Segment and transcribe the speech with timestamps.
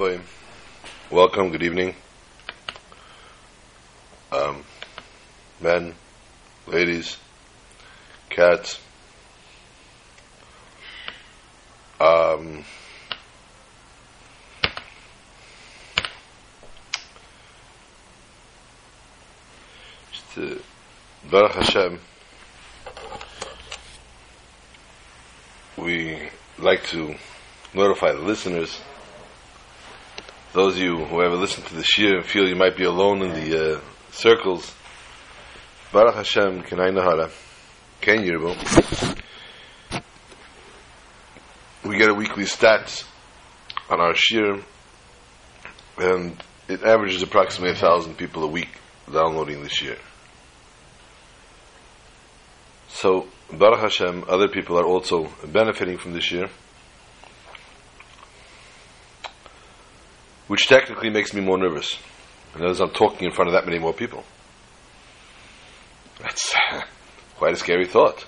[0.00, 0.22] Rabbi.
[1.10, 1.94] Welcome, good evening.
[4.32, 4.64] Um,
[5.60, 5.94] men,
[6.66, 7.18] ladies,
[8.30, 8.80] cats.
[12.00, 12.64] Um,
[20.12, 20.54] just, uh,
[21.30, 22.00] Baruch Hashem,
[25.76, 27.16] we like to
[27.74, 28.80] notify the listeners,
[30.52, 33.22] those of you who ever listen to the shiur and feel you might be alone
[33.22, 34.74] in the uh, circles,
[35.92, 37.30] Baruch Hashem, Kenai Nahara,
[38.00, 39.16] Ken Yirbo,
[41.84, 43.04] we get a weekly stats
[43.88, 44.62] on our shiur,
[45.98, 48.70] and it averages approximately a thousand people a week
[49.12, 49.98] downloading the shiur.
[52.88, 56.48] So, Baruch Hashem, other people are also benefiting from this year,
[60.50, 61.96] which technically makes me more nervous.
[62.54, 64.24] And as I'm talking in front of that many more people.
[66.20, 66.52] That's
[67.36, 68.26] quite a scary thought.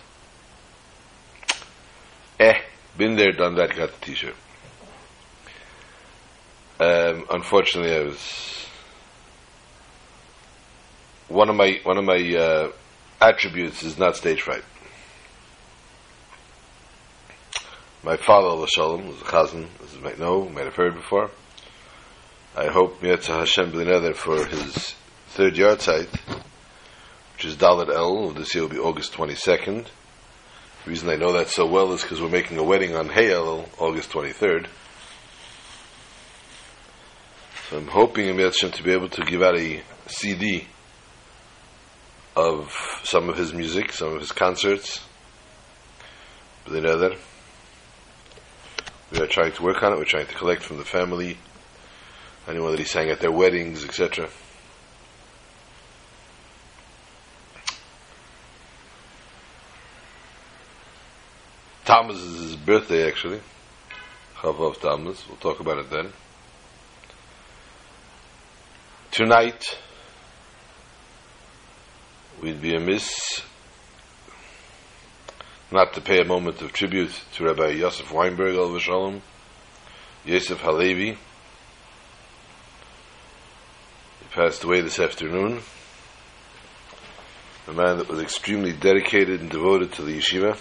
[2.38, 2.60] Eh,
[2.96, 4.36] been there, done that, got the t-shirt.
[6.78, 8.66] Um, unfortunately, I was
[11.26, 12.70] one of my one of my uh,
[13.20, 14.62] attributes is not stage fright.
[18.04, 21.28] My father, Shalom, was a chazan, as you might know, might have heard before.
[22.54, 24.94] I hope Miyatzah Hashem B'lineder for his
[25.28, 26.14] third yahrzeit,
[27.32, 29.86] which is Daled Elul, this year will be August 22nd.
[30.84, 33.32] The reason I know that so well is because we're making a wedding on Hey
[33.32, 34.66] El, August 23rd.
[37.70, 40.66] So I'm hoping in Hashem to be able to give out a CD
[42.36, 42.70] of
[43.02, 45.00] some of his music, some of his concerts.
[46.66, 47.16] B'lineder.
[49.10, 49.96] We are trying to work on it.
[49.96, 51.38] We're trying to collect from the family,
[52.48, 54.28] anyone that he sang at their weddings, etc.
[61.84, 63.40] Tammuz is his birthday, actually.
[64.36, 65.24] Chavav Tammuz.
[65.28, 66.12] We'll talk about it then.
[69.10, 69.78] Tonight,
[72.40, 73.42] we'd be amiss
[75.70, 79.22] not to pay a moment of tribute to Rabbi Yosef Weinberg, Shalom,
[80.24, 81.18] Yosef Halevi.
[84.20, 85.60] He passed away this afternoon.
[87.68, 90.58] A man that was extremely dedicated and devoted to the yeshiva.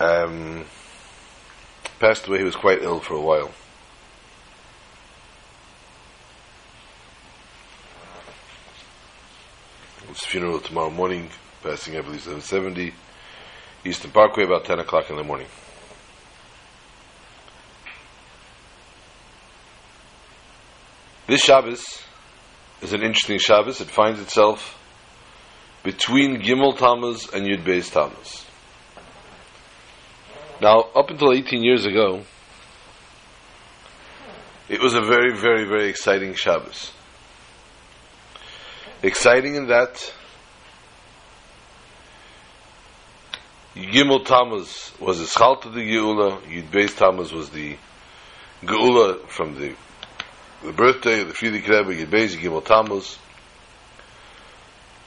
[0.00, 0.64] um,
[1.98, 2.38] passed away.
[2.38, 3.52] He was quite ill for a while.
[10.34, 11.28] Funeral tomorrow morning,
[11.62, 12.92] passing I believe 770,
[13.84, 15.46] Eastern Parkway, about 10 o'clock in the morning.
[21.28, 22.02] This Shabbos
[22.82, 23.80] is an interesting Shabbos.
[23.80, 24.76] It finds itself
[25.84, 28.44] between Gimel Tammuz and Yud Beis Tammuz.
[30.60, 32.24] Now, up until 18 years ago,
[34.68, 36.90] it was a very, very, very exciting Shabbos.
[39.00, 40.12] Exciting in that
[43.76, 47.76] Gimel Tammuz was the Schalt of the Geula, Yud Beis Tammuz was the
[48.62, 49.74] Geula from the
[50.62, 53.18] the birthday of the Frierdiker Rebbe, Yud Beis Gimel Tammuz.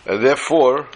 [0.05, 0.87] And therefore,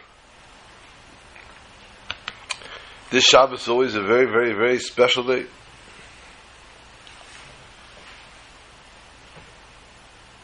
[3.09, 5.45] this Shabbos is always a very, very, very special day.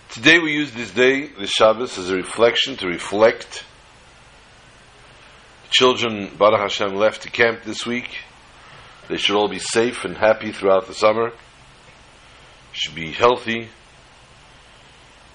[0.10, 3.64] Today we use this day, this Shabbos, as a reflection to reflect.
[5.70, 8.10] Children, Baruch Hashem, left to camp this week.
[9.10, 11.32] They should all be safe and happy throughout the summer.
[12.72, 13.70] Should be healthy.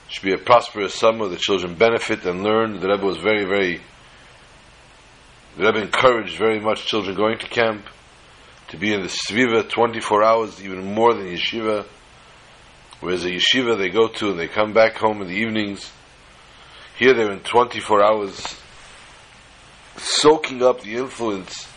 [0.08, 1.28] Should be a prosperous summer.
[1.28, 2.80] The children benefit and learn.
[2.80, 3.80] The Rebbe was very, very
[5.56, 7.84] the Rebbe encouraged very much children going to camp
[8.68, 11.84] to be in the Sviva 24 hours, even more than yeshiva.
[13.00, 15.92] Whereas a yeshiva they go to and they come back home in the evenings.
[16.98, 18.61] Here they're in 24 hours,
[20.02, 21.68] soaking up the influence,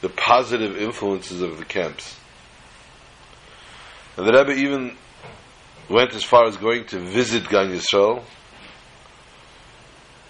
[0.00, 2.18] the positive influences of the camps.
[4.16, 4.96] And the Rebbe even
[5.88, 8.22] went as far as going to visit Gan Yisrael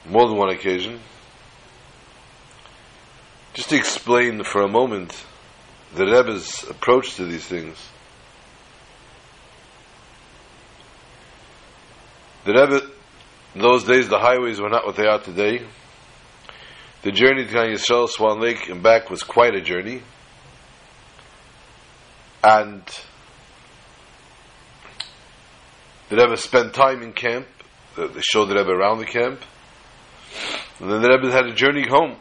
[0.06, 1.00] more than one occasion
[3.54, 5.24] just to explain for a moment
[5.94, 7.78] the Rebbe's approach to these things.
[12.44, 12.90] The Rebbe,
[13.54, 15.62] in those days, the highways were not what they are today.
[17.04, 20.00] The journey to Yisrael, Swan Lake, and back was quite a journey.
[22.42, 22.82] And
[26.08, 27.46] the Rebbe spent time in camp.
[27.94, 29.42] They showed the Rebbe around the camp.
[30.80, 32.16] And then the Rebbe had a journey home.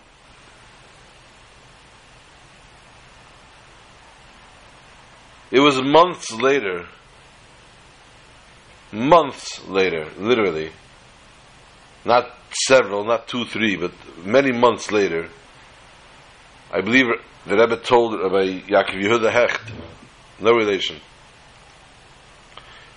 [5.49, 6.87] It was months later,
[8.91, 10.71] months later, literally,
[12.03, 13.91] not several, not two, three, but
[14.25, 15.29] many months later,
[16.71, 17.05] I believe
[17.45, 19.71] the Rebbe told Rabbi Yaakov Yehuda Hecht,
[20.39, 20.97] no relation.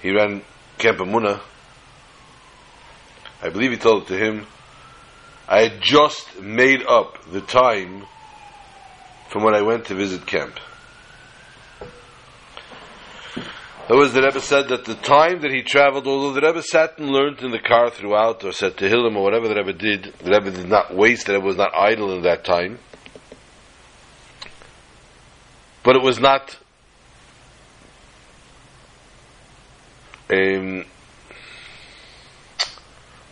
[0.00, 0.42] He ran
[0.78, 1.40] Camp Emunah.
[3.42, 4.46] I believe he told it to him.
[5.48, 8.04] I had just made up the time
[9.28, 10.58] from when I went to visit camp.
[13.88, 17.08] Was the Rebbe said that the time that he traveled, although the Rebbe sat and
[17.10, 20.50] learned in the car throughout, or said Tehillim, or whatever the Rebbe did, the Rebbe
[20.50, 22.80] did not waste, the Rebbe was not idle in that time.
[25.84, 26.58] But it was not
[30.32, 30.84] um,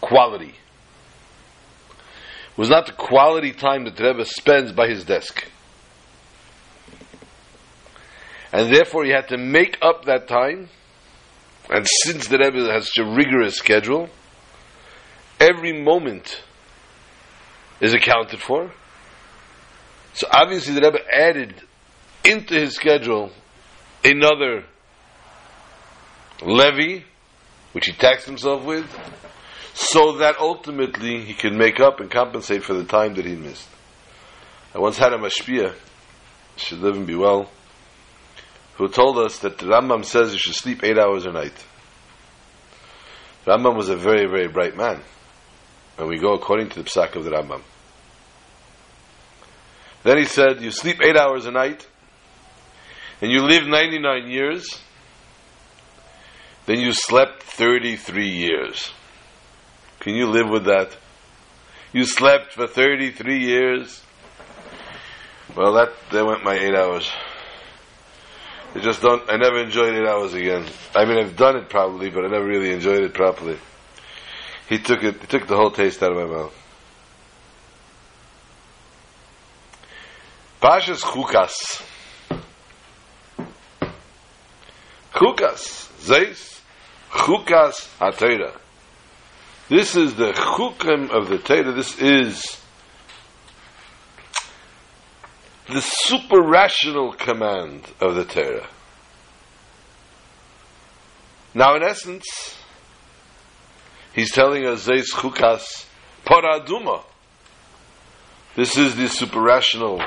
[0.01, 0.55] quality.
[2.53, 5.49] It was not the quality time that the Rebbe spends by his desk.
[8.55, 10.69] And therefore he had to make up that time.
[11.69, 14.09] And since the Rebbe has such a rigorous schedule,
[15.41, 16.41] every moment
[17.81, 18.71] is accounted for.
[20.13, 21.63] So obviously the Rebbe added
[22.23, 23.33] into his schedule
[24.05, 24.67] another
[26.41, 27.05] levy,
[27.73, 28.87] which he taxed himself with,
[29.75, 33.69] so that ultimately he can make up and compensate for the time that he missed.
[34.73, 35.75] I once had a mashpia,
[36.57, 37.51] should live and be well,
[38.77, 41.65] who told us that the Rambam says you should sleep eight hours a night.
[43.47, 45.01] Rambam was a very, very bright man.
[45.99, 47.63] And we go according to the psak of the Rambam.
[50.03, 51.87] Then he said, you sleep eight hours a night,
[53.23, 54.69] and you live 99 years,
[56.67, 58.91] then you slept 33 years.
[60.01, 60.97] Can you live with that?
[61.93, 64.03] You slept for 33 years.
[65.57, 67.11] Well, that, that went my eight hours.
[68.75, 70.67] I just don't, I never enjoyed eight hours again.
[70.95, 73.57] I mean, I've done it probably, but I never really enjoyed it properly.
[74.69, 76.55] He took it, he took the whole taste out of my mouth.
[80.61, 81.83] Pashas Chukas.
[85.13, 85.91] Chukas.
[86.01, 86.61] Zeis.
[87.11, 88.57] Chukas HaTorah.
[89.69, 91.73] This is the chukim of the Torah.
[91.73, 92.61] This is
[95.69, 98.69] the super rational command of the Torah.
[101.55, 102.59] Now, in essence,
[104.15, 105.87] he's telling us Zeis Chukas
[106.27, 107.05] Parah Adumah.
[108.57, 110.03] This is the super rational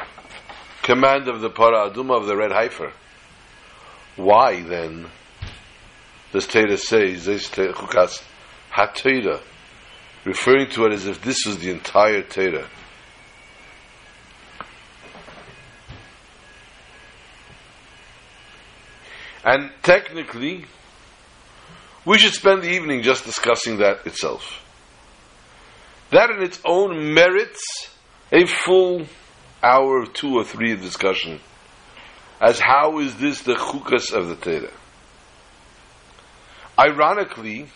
[0.84, 2.92] command of the Parah Adumah of the red heifer.
[4.16, 5.08] Why then
[6.32, 8.22] does Torah say Zeis Chukas
[8.72, 9.42] HaTorah,
[10.24, 12.68] referring to it as if this was the entire Torah.
[19.48, 20.66] And technically,
[22.06, 24.62] we should spend the evening just discussing that itself.
[26.12, 27.64] That in its own merits
[28.30, 29.06] a full
[29.64, 31.40] hour, two or three of discussion
[32.42, 34.74] as how is this the chukas of the Torah.
[36.78, 37.68] Ironically,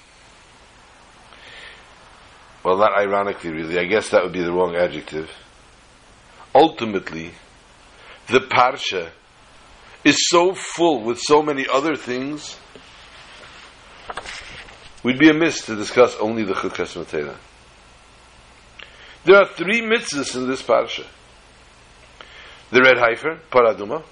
[2.66, 5.32] well, not ironically, really, I guess that would be the wrong adjective.
[6.54, 7.32] Ultimately,
[8.28, 9.12] the Parsha
[10.04, 12.58] is so full with so many other things,
[15.04, 17.36] we'd be amiss to discuss only the Chukas Matera.
[19.24, 21.06] There are three mitzvahs in this Parsha.
[22.72, 24.04] The red heifer, Parah Adumah.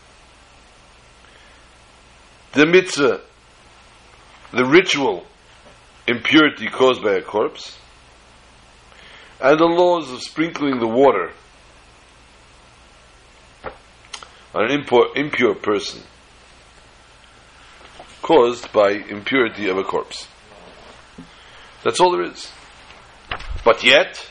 [2.54, 3.22] The mitzvah,
[4.52, 5.26] the ritual
[6.08, 7.78] impurity caused by a corpse
[9.42, 11.32] and the laws of sprinkling the water
[14.54, 16.02] on an impure, impure person
[18.22, 20.28] caused by impurity of a corpse.
[21.84, 22.52] That's all there is.
[23.64, 24.26] But yet,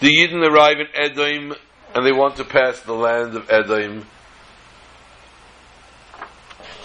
[0.00, 1.54] the Yidden arrive in Edom
[1.94, 4.06] and they want to pass the land of Edom.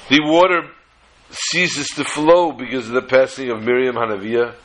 [0.09, 0.69] The water
[1.29, 4.55] ceases to flow because of the passing of Miriam Hanaviah.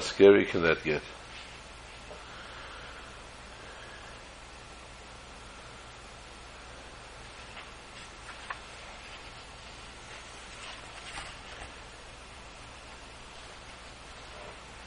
[0.00, 1.02] Scary can that get?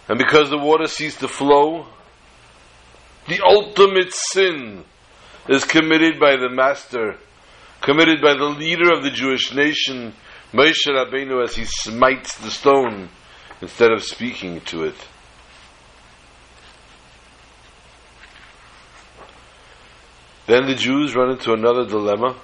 [0.08, 1.86] And because the water ceased to flow,
[3.30, 4.84] the ultimate sin
[5.48, 7.16] is committed by the master,
[7.80, 10.14] committed by the leader of the Jewish nation,
[10.52, 13.08] Moshe Rabbeinu, as he smites the stone
[13.62, 14.96] instead of speaking to it.
[20.48, 22.36] Then the Jews run into another dilemma.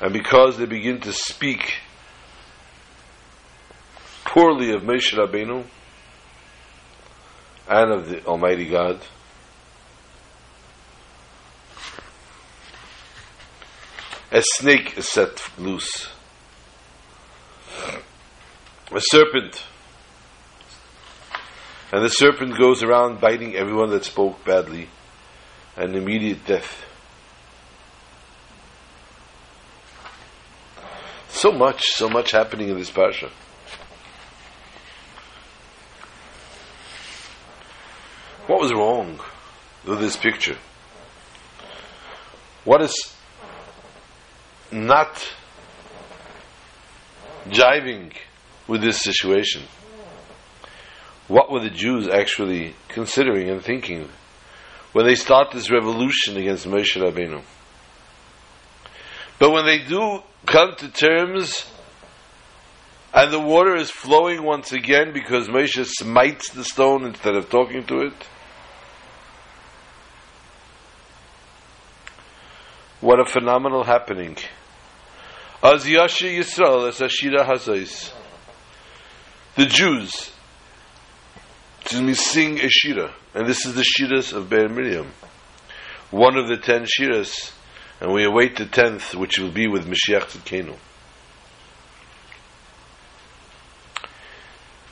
[0.00, 1.74] And because they begin to speak
[4.24, 5.64] poorly of Moshe Rabbeinu
[7.68, 9.00] and of the Almighty God,
[14.30, 16.08] a snake is set loose.
[18.90, 19.64] A serpent.
[21.92, 24.88] And the serpent goes around biting everyone that spoke badly,
[25.76, 26.84] and immediate death.
[31.30, 33.30] So much, so much happening in this parsha.
[38.46, 39.20] What was wrong
[39.86, 40.56] with this picture?
[42.64, 43.14] What is
[44.72, 45.26] not
[47.48, 48.12] jiving
[48.66, 49.62] with this situation?
[51.26, 54.08] What were the Jews actually considering and thinking
[54.92, 57.42] when they start this revolution against Moshe Rabbeinu?
[59.38, 61.70] But when they do come to terms
[63.12, 67.84] and the water is flowing once again because Moshe smites the stone instead of talking
[67.84, 68.28] to it,
[73.00, 74.36] what a phenomenal happening.
[75.62, 78.12] Az Yashi Yisrael as Ashira Hazais.
[79.56, 80.30] The Jews,
[81.80, 85.10] excuse me, sing a Shira, and this is the Shiras of Be'er Miriam,
[86.10, 87.52] one of the ten Shiras
[88.00, 90.76] and we await the tenth, which will be with Mashiach Tzidkenu.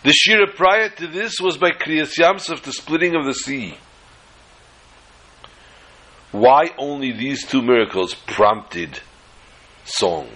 [0.03, 3.77] The Shira prior to this was by Kriyas Yamsuf, the splitting of the sea.
[6.33, 9.01] Why only these two miracles prompted
[9.85, 10.29] song?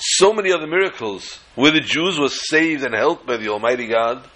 [0.00, 4.26] So many other miracles where the Jews were saved and helped by the Almighty God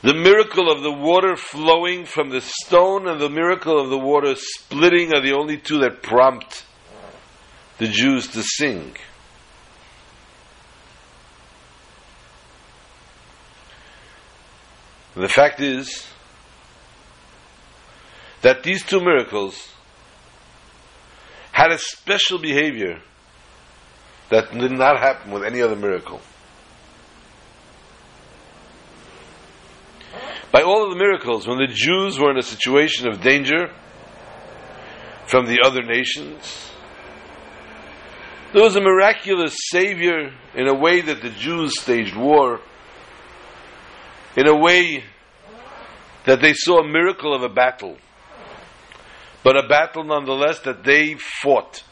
[0.00, 4.34] the miracle of the water flowing from the stone and the miracle of the water
[4.36, 6.64] splitting are the only two that prompt
[7.78, 8.94] the Jews to sing.
[15.16, 16.06] And the fact is
[18.42, 19.68] that these two miracles
[21.50, 23.02] had a special behavior
[24.30, 26.20] that did not happen with any other miracle.
[30.50, 33.70] by all of the miracles, when the Jews were in a situation of danger
[35.26, 36.70] from the other nations,
[38.52, 42.60] there was a miraculous savior in a way that the Jews staged war,
[44.36, 45.04] in a way
[46.24, 47.98] that they saw a miracle of a battle,
[49.44, 51.82] but a battle nonetheless that they fought.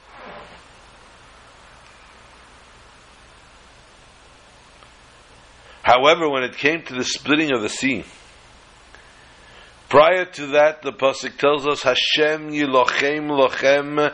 [5.87, 8.05] However, when it came to the splitting of the sea,
[9.89, 14.13] Prior to that, the pasuk tells us, "Hashem yilochem lochem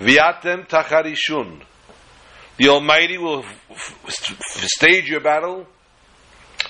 [0.00, 1.62] viatem tacharishun."
[2.56, 3.44] The Almighty will
[3.76, 5.68] stage your battle,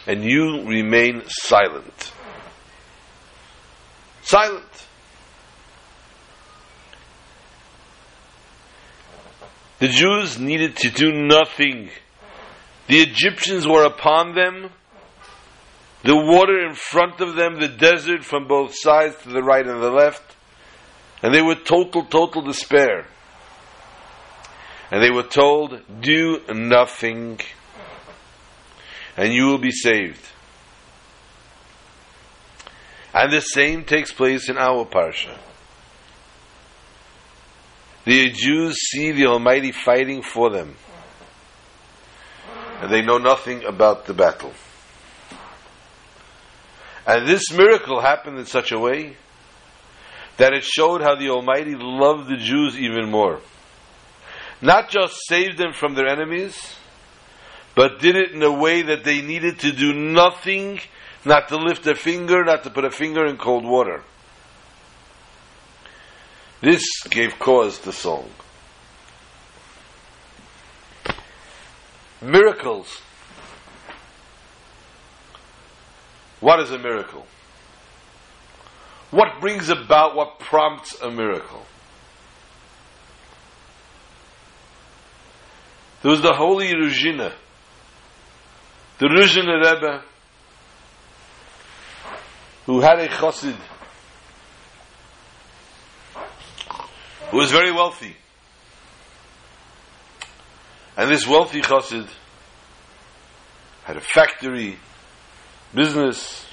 [0.06, 2.12] and you remain silent.
[4.20, 4.86] Silent.
[9.78, 11.90] The Jews needed to do nothing.
[12.92, 14.68] The Egyptians were upon them
[16.02, 19.82] the water in front of them, the desert from both sides to the right and
[19.82, 20.36] the left,
[21.22, 23.06] and they were total, total despair.
[24.90, 27.40] And they were told, do nothing,
[29.16, 30.28] and you will be saved.
[33.14, 35.38] And the same takes place in our parsha.
[38.04, 40.76] The Jews see the Almighty fighting for them,
[42.82, 44.52] and they know nothing about the battle.
[47.06, 49.16] And this miracle happened in such a way
[50.36, 53.40] that it showed how the Almighty loved the Jews even more.
[54.60, 56.56] Not just saved them from their enemies,
[57.76, 60.80] but did it in a way that they needed to do nothing,
[61.24, 64.02] not to lift a finger, not to put a finger in cold water.
[66.60, 68.28] This gave cause to song.
[72.22, 73.00] Miracles.
[76.40, 77.26] What is a miracle?
[79.10, 81.66] What brings about, what prompts a miracle?
[86.02, 87.32] There was the holy Ruzhina,
[88.98, 90.02] the Ruzhina Rebbe,
[92.66, 93.56] who had a chassid,
[97.30, 98.16] who was very wealthy.
[100.96, 102.06] And this wealthy chassid
[103.84, 104.78] had a factory,
[105.74, 106.46] business.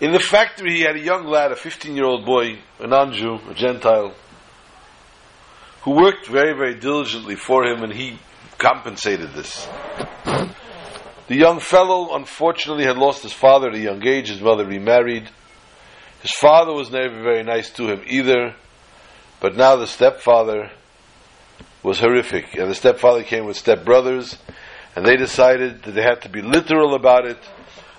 [0.00, 3.12] In the factory, he had a young lad, a 15 year old boy, a non
[3.12, 4.14] Jew, a Gentile,
[5.82, 8.18] who worked very, very diligently for him, and he
[8.58, 9.66] compensated this.
[11.28, 14.28] The young fellow, unfortunately, had lost his father at a young age.
[14.28, 15.28] His mother remarried.
[16.22, 18.54] His father was never very nice to him either.
[19.40, 20.70] But now the stepfather
[21.86, 22.56] was horrific.
[22.56, 24.36] And the stepfather came with stepbrothers,
[24.96, 27.38] and they decided that they had to be literal about it.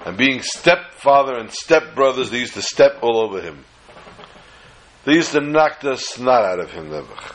[0.05, 3.63] And being stepfather and stepbrothers, they used to step all over him.
[5.05, 7.33] They used to knock the snot out of him, Nebuch.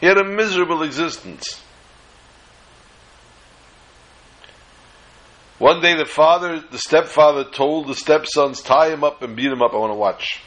[0.00, 1.62] He had a miserable existence.
[5.58, 9.62] One day the father, the stepfather told the stepsons, tie him up and beat him
[9.62, 10.42] up, I want to watch.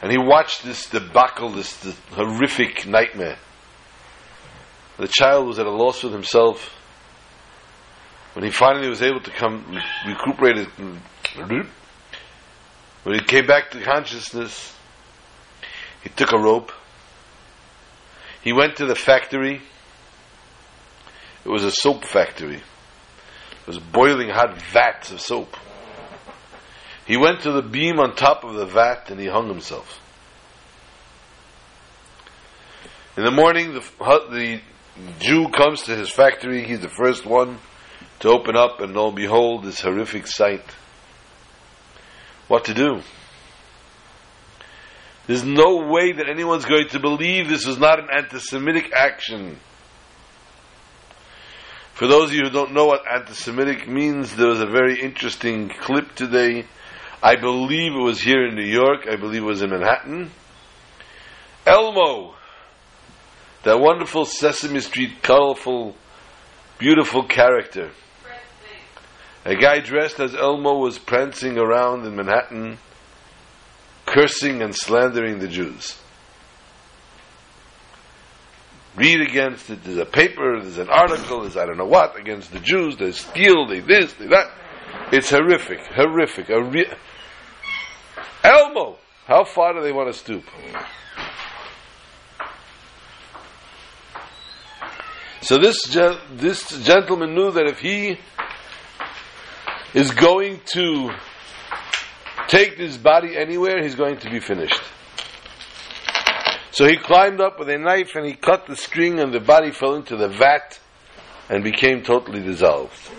[0.00, 3.38] And he watched this debacle, this, this horrific nightmare.
[4.98, 6.74] The child was at a loss with himself.
[8.34, 10.68] When he finally was able to come, recuperate
[13.04, 14.74] when he came back to consciousness,
[16.02, 16.72] he took a rope
[18.42, 19.60] he went to the factory.
[21.44, 22.56] It was a soap factory.
[22.56, 25.54] It was boiling hot vats of soap.
[27.08, 29.98] He went to the beam on top of the vat and he hung himself.
[33.16, 33.80] In the morning, the,
[34.30, 34.60] the
[35.18, 36.64] Jew comes to his factory.
[36.64, 37.58] He's the first one
[38.20, 40.62] to open up, and lo and behold, this horrific sight.
[42.46, 43.00] What to do?
[45.26, 49.58] There's no way that anyone's going to believe this was not an anti-Semitic action.
[51.94, 55.70] For those of you who don't know what anti-Semitic means, there was a very interesting
[55.70, 56.66] clip today.
[57.22, 59.06] I believe it was here in New York.
[59.10, 60.30] I believe it was in Manhattan.
[61.66, 62.34] Elmo,
[63.64, 65.94] that wonderful Sesame Street, colorful,
[66.78, 67.90] beautiful character.
[69.44, 72.78] A guy dressed as Elmo was prancing around in Manhattan
[74.08, 75.98] cursing and slandering the Jews.
[78.96, 79.84] Read against it.
[79.84, 82.96] There's a paper, there's an article, there's I don't know what against the Jews.
[82.96, 84.50] They steal, they this, they that.
[85.10, 86.48] It's horrific, horrific.
[86.48, 86.92] Re-
[88.44, 90.44] Elmo, how far do they want to stoop?
[95.40, 95.82] So this
[96.32, 98.18] this gentleman knew that if he
[99.94, 101.10] is going to
[102.48, 104.82] take this body anywhere, he's going to be finished.
[106.70, 109.70] So he climbed up with a knife and he cut the string, and the body
[109.70, 110.78] fell into the vat
[111.48, 113.10] and became totally dissolved.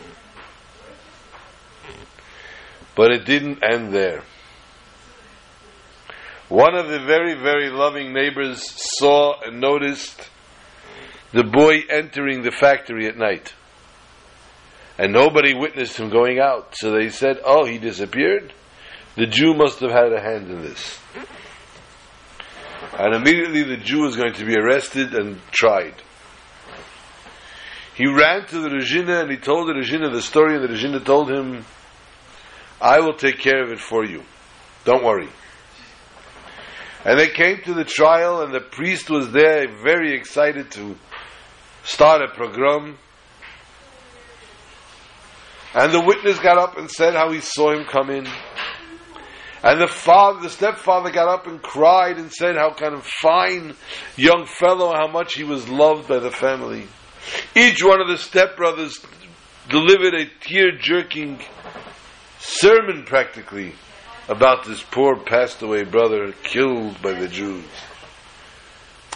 [2.96, 4.24] But it didn't end there.
[6.50, 8.64] One of the very, very loving neighbors
[9.00, 10.30] saw and noticed
[11.32, 13.54] the boy entering the factory at night.
[14.98, 16.76] And nobody witnessed him going out.
[16.76, 18.52] So they said, Oh, he disappeared?
[19.16, 21.00] The Jew must have had a hand in this.
[22.98, 25.96] And immediately the Jew was going to be arrested and tried.
[27.96, 31.04] He ran to the Rizhina and he told the Rizhina the story, and the Rizhina
[31.04, 31.66] told him,
[32.82, 34.24] I will take care of it for you.
[34.86, 35.30] Don't worry.
[37.06, 40.98] And they came to the trial, and the priest was there, very excited to
[41.84, 42.98] start a program.
[45.74, 48.28] And the witness got up and said how he saw him come in.
[49.62, 53.76] And the father, the stepfather got up and cried and said how kind of fine
[54.16, 56.88] young fellow, how much he was loved by the family.
[57.56, 59.06] Each one of the stepbrothers
[59.70, 61.40] delivered a tear jerking
[62.40, 63.74] sermon practically
[64.28, 67.66] about this poor passed away brother killed by the Jews.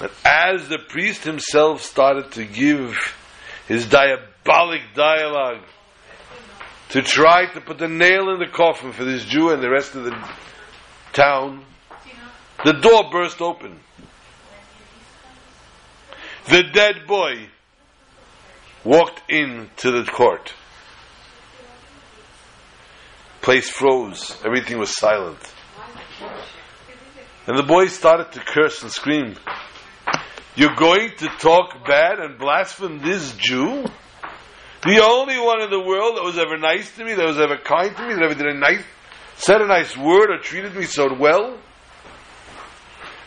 [0.01, 3.15] And as the priest himself started to give
[3.67, 5.62] his diabolic dialogue
[6.89, 9.95] to try to put the nail in the coffin for this Jew and the rest
[9.95, 10.29] of the
[11.13, 11.63] town,
[12.65, 13.79] the door burst open.
[16.49, 17.47] The dead boy
[18.83, 20.53] walked into the court.
[23.43, 24.41] Place froze.
[24.45, 25.38] Everything was silent.
[27.45, 29.36] And the boy started to curse and scream.
[30.56, 33.84] You're going to talk bad and blaspheme this Jew?
[34.86, 37.58] The only one in the world that was ever nice to me, that was ever
[37.58, 38.84] kind to me, that ever did a nice,
[39.36, 41.60] said a nice word or treated me so well?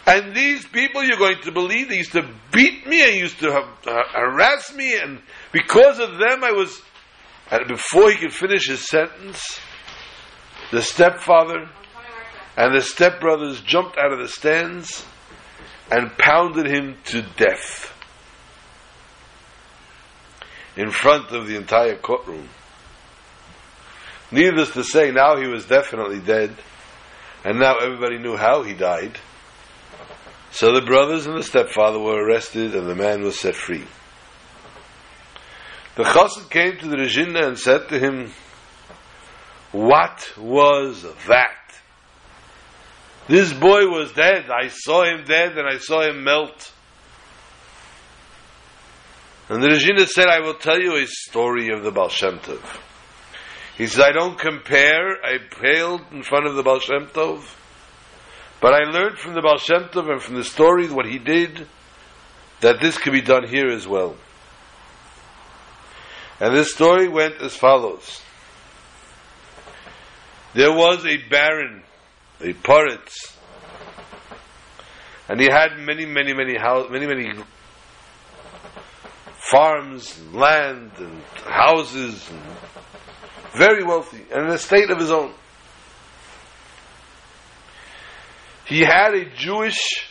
[0.06, 3.52] And these people you're going to believe, they used to beat me and used to
[3.84, 5.20] harass me, and
[5.52, 6.80] because of them I was.
[7.50, 9.60] And before he could finish his sentence,
[10.70, 11.68] the stepfather
[12.56, 15.04] and the stepbrothers jumped out of the stands
[15.90, 17.92] and pounded him to death
[20.76, 22.48] in front of the entire courtroom.
[24.30, 26.54] Needless to say, now he was definitely dead,
[27.44, 29.18] and now everybody knew how he died.
[30.50, 33.84] So the brothers and the stepfather were arrested, and the man was set free.
[35.94, 38.32] The chassid came to the Rizhina and said to him,
[39.76, 41.58] What was that?
[43.28, 44.46] This boy was dead.
[44.48, 46.72] I saw him dead and I saw him melt.
[49.50, 52.62] And the Rizhina said, I will tell you a story of the Baal Shem Tov.
[53.76, 55.22] He said, I don't compare.
[55.22, 57.44] I paled in front of the Baal Shem Tov.
[58.62, 61.68] But I learned from the Baal Shem Tov and from the stories what he did
[62.62, 64.16] that this could be done here as well.
[66.40, 68.22] And this story went as follows.
[70.56, 71.82] There was a baron,
[72.40, 73.36] a poritz,
[75.28, 77.30] and he had many, many, many house, many, many
[79.50, 82.40] farms, and land, and houses, and
[83.54, 85.34] very wealthy, and an estate of his own.
[88.64, 90.08] He had a Jewish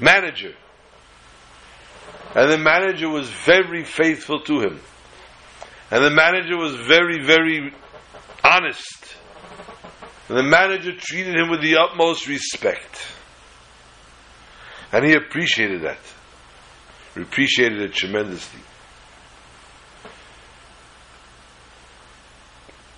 [0.00, 0.54] manager.
[2.34, 4.80] And the manager was very faithful to him.
[5.90, 7.72] And the manager was very, very
[8.42, 9.16] honest.
[10.28, 13.06] And the manager treated him with the utmost respect.
[14.92, 15.98] And he appreciated that.
[17.14, 18.60] He appreciated it tremendously.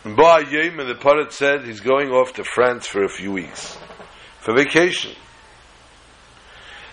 [0.05, 3.77] And and the poritz said he's going off to France for a few weeks.
[4.41, 5.15] For vacation.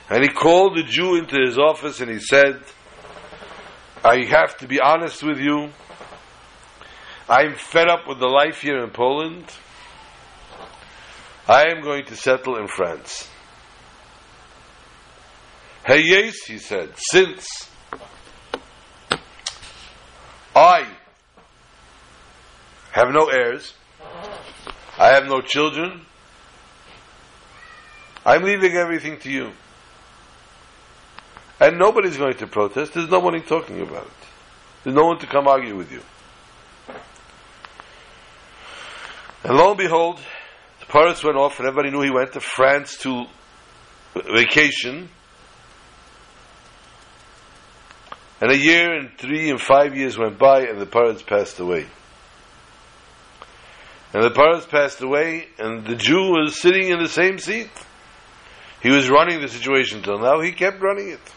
[0.10, 2.62] And he called the Jew into his office and he said,
[4.04, 5.70] I have to be honest with you.
[7.28, 9.46] I'm fed up with the life here in Poland.
[11.48, 13.28] I am going to settle in France.
[15.86, 17.48] Hey, yes, he said, since
[20.56, 20.88] I
[22.92, 23.74] have no heirs,
[24.98, 26.06] I have no children,
[28.26, 29.52] I'm leaving everything to you.
[31.60, 32.94] And nobody's going to protest.
[32.94, 34.28] There's nobody talking about it.
[34.84, 36.02] There's no one to come argue with you.
[39.46, 40.20] And lo and behold,
[40.80, 43.26] the pirates went off, and everybody knew he went to France to
[44.16, 45.08] vacation.
[48.42, 51.86] And a year and three and five years went by, and the pirates passed away.
[54.16, 57.70] And the pirates passed away, and the Jew was sitting in the same seat.
[58.82, 60.42] He was running the situation till now.
[60.42, 61.35] He kept running it.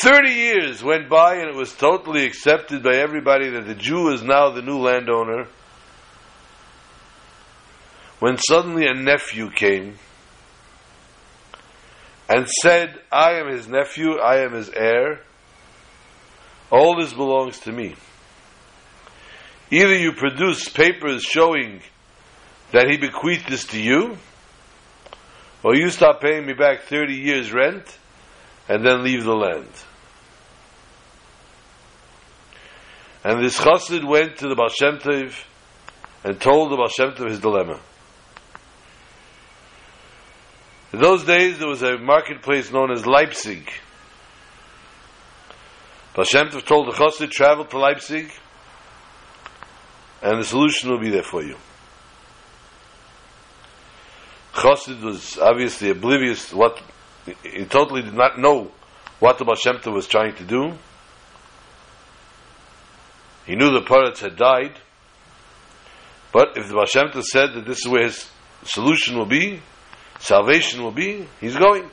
[0.00, 4.22] Thirty years went by and it was totally accepted by everybody that the Jew is
[4.22, 5.48] now the new landowner.
[8.20, 9.96] When suddenly a nephew came
[12.28, 15.22] and said, I am his nephew, I am his heir,
[16.70, 17.96] all this belongs to me.
[19.72, 21.80] Either you produce papers showing
[22.70, 24.16] that he bequeathed this to you,
[25.64, 27.98] or you stop paying me back 30 years rent
[28.68, 29.66] and then leave the land.
[33.24, 35.34] And this chassid went to the Baal Shem Tov
[36.24, 37.80] and told the Baal Shem Tov his dilemma.
[40.92, 43.70] In those days, there was a marketplace known as Leipzig.
[46.14, 48.30] Baal Shem Tov told the chassid, travel to Leipzig,
[50.22, 51.56] and the solution will be there for you.
[54.54, 56.80] Chassid was obviously oblivious to what
[57.42, 58.70] he totally did not know
[59.18, 60.72] what the Baal Shem Tov was trying to do.
[63.48, 64.78] He knew the poritz had died,
[66.34, 68.30] but if the Baal Shem Tov said that this is where his
[68.64, 69.62] solution will be,
[70.18, 71.90] salvation will be, he's going.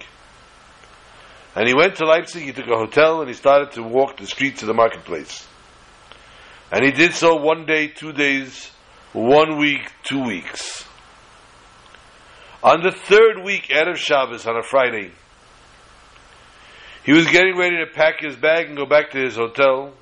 [1.55, 4.27] And he went to Leipzig, he took a hotel, and he started to walk the
[4.27, 5.47] streets of the marketplace.
[6.73, 8.69] And he did so one day, two days,
[9.13, 10.83] one week, two weeks.
[12.61, 15.13] On the third week, Erev Shabbos, on a Friday,
[17.05, 19.93] he was getting ready to pack his bag and go back to his hotel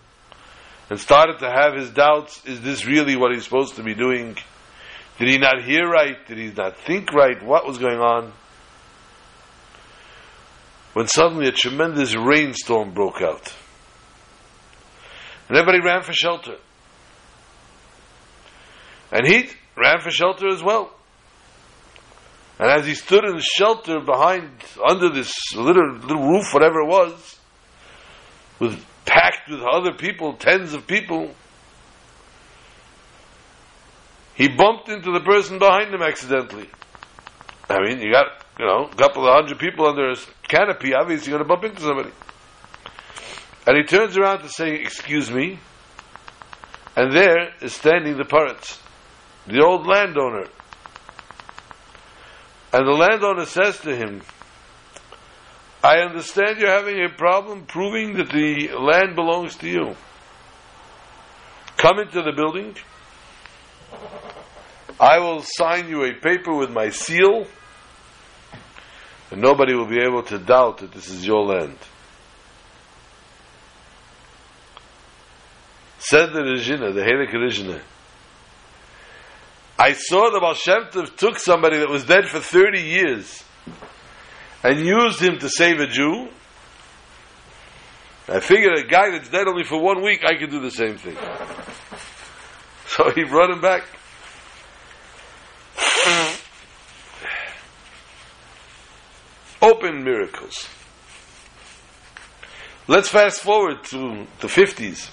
[0.93, 4.37] and started to have his doubts is this really what he's supposed to be doing?
[5.17, 6.17] Did he not hear right?
[6.27, 7.41] Did he not think right?
[7.43, 8.31] What was going on?
[10.93, 13.55] When suddenly a tremendous rainstorm broke out.
[15.49, 16.57] And everybody ran for shelter.
[19.11, 20.93] And he ran for shelter as well.
[22.59, 24.51] And as he stood in the shelter behind,
[24.87, 27.39] under this little, little roof, whatever it was,
[28.59, 31.33] with packed with other people, tens of people,
[34.35, 36.69] he bumped into the person behind him accidentally.
[37.69, 38.27] I mean, you got,
[38.59, 40.15] you know, a couple of hundred people under a
[40.47, 42.11] canopy, obviously you're going to bump into somebody.
[43.65, 45.59] And he turns around to say, Excuse me.
[46.95, 48.79] And there is standing the parrots,
[49.47, 50.45] the old landowner.
[52.71, 54.21] And the landowner says to him,
[55.83, 59.95] I understand you're having a problem proving that the land belongs to you.
[61.75, 62.73] Come into the building.
[64.97, 67.47] I will sign you a paper with my seal,
[69.29, 71.77] and nobody will be able to doubt that this is your land.
[75.99, 77.81] Said the Rizhina, the Helik Rizhina,
[79.77, 83.43] I saw the Baal Shem Tov took somebody that was dead for 30 years
[84.63, 86.29] and used him to save a Jew.
[88.27, 90.97] I figured a guy that's dead only for one week, I could do the same
[90.97, 91.17] thing.
[92.87, 93.83] So he brought him back.
[99.61, 100.67] Open miracles.
[102.87, 105.09] Let's fast forward to the 50s.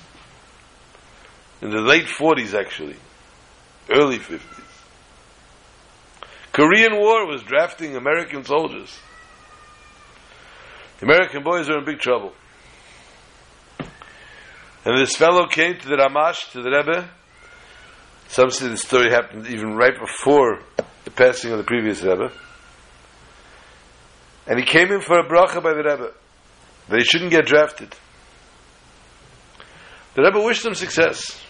[1.63, 2.97] In the late 40s, actually.
[3.89, 4.41] Early 50s.
[6.53, 8.99] Korean War was drafting American soldiers.
[11.01, 12.33] The American boys are in big trouble.
[14.85, 17.09] And this fellow came to the Ramash, to the Rebbe.
[18.29, 20.61] Some say the story happened even right before
[21.05, 22.31] the passing of the previous Rebbe.
[24.47, 26.13] And he came in for a bracha by the Rebbe
[26.89, 27.95] that he shouldn't get drafted.
[30.15, 31.41] The Rebbe wished him success.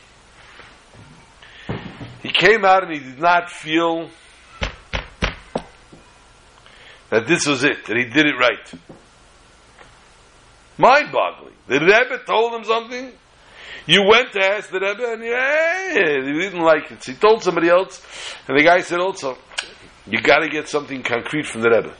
[2.22, 4.10] He came out and he did not feel
[7.10, 8.99] that this was it, that he did it right.
[10.80, 11.52] Mind boggling.
[11.66, 13.12] The Rebbe told him something.
[13.86, 17.02] You went to ask the Rebbe and yeah, he didn't like it.
[17.02, 18.04] So he told somebody else,
[18.48, 19.36] and the guy said also,
[20.06, 21.94] you got to get something concrete from the Rebbe.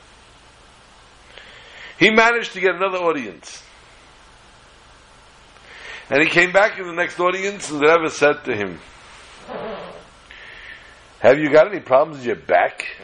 [1.99, 3.63] He managed to get another audience.
[6.09, 8.79] And he came back in the next audience, and the Rebbe said to him,
[11.21, 12.87] Have you got any problems with your back?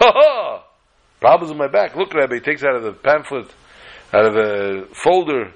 [0.00, 0.64] Ha ha!
[1.18, 1.96] Problems with my back.
[1.96, 3.52] Look, Rebbe, he takes out of the pamphlet,
[4.12, 5.52] out of a folder,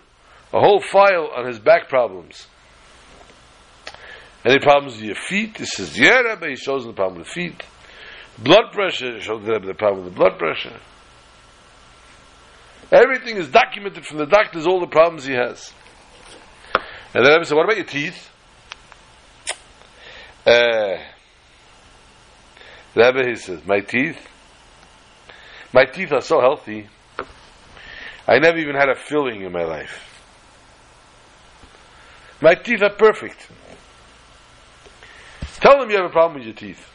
[0.53, 2.47] a whole file on his back problems.
[4.45, 5.57] Any problems with your feet?
[5.59, 7.62] He says, Yeah, Rebbe, he shows the problem with the feet.
[8.38, 10.81] Blood pressure, he shows the the problem with the blood pressure.
[12.91, 15.73] Everything is documented from the doctors, all the problems he has.
[17.15, 18.31] And the Rebbe said, What about your teeth?
[20.47, 20.99] Uh,
[22.95, 24.19] Rebbe, he says, My teeth?
[25.73, 26.88] My teeth are so healthy.
[28.27, 30.09] I never even had a filling in my life.
[32.41, 33.49] My teeth are perfect.
[35.61, 36.89] Tell them you have a problem with your teeth.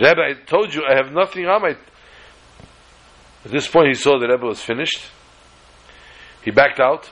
[0.00, 1.76] Rebbe, I told you I have nothing on my.
[3.44, 5.00] At this point, he saw that Rebbe was finished.
[6.42, 7.10] He backed out,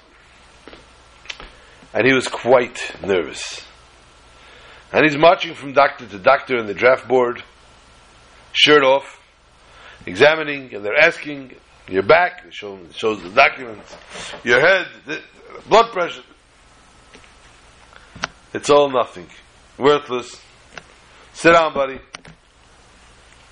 [1.93, 3.65] and he was quite nervous.
[4.93, 7.43] And he's marching from doctor to doctor in the draft board,
[8.53, 9.16] shirt off,
[10.07, 11.53] examining, and they're asking
[11.89, 13.95] your back, it shows, the documents,
[14.45, 15.21] your head, the,
[15.69, 16.23] blood pressure.
[18.55, 19.27] It's all nothing.
[19.79, 20.41] Worthless.
[21.33, 22.01] Sit down, buddy.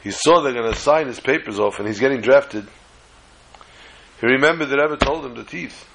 [0.03, 2.67] He saw they're going to sign his papers off and he's getting drafted.
[4.21, 5.87] He remembered that Rebbe told him the teeth.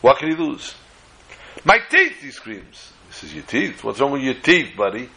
[0.00, 0.74] What can he lose?
[1.64, 2.92] My teeth, he screams.
[3.08, 3.82] He says, Your teeth?
[3.82, 5.08] What's wrong with your teeth, buddy?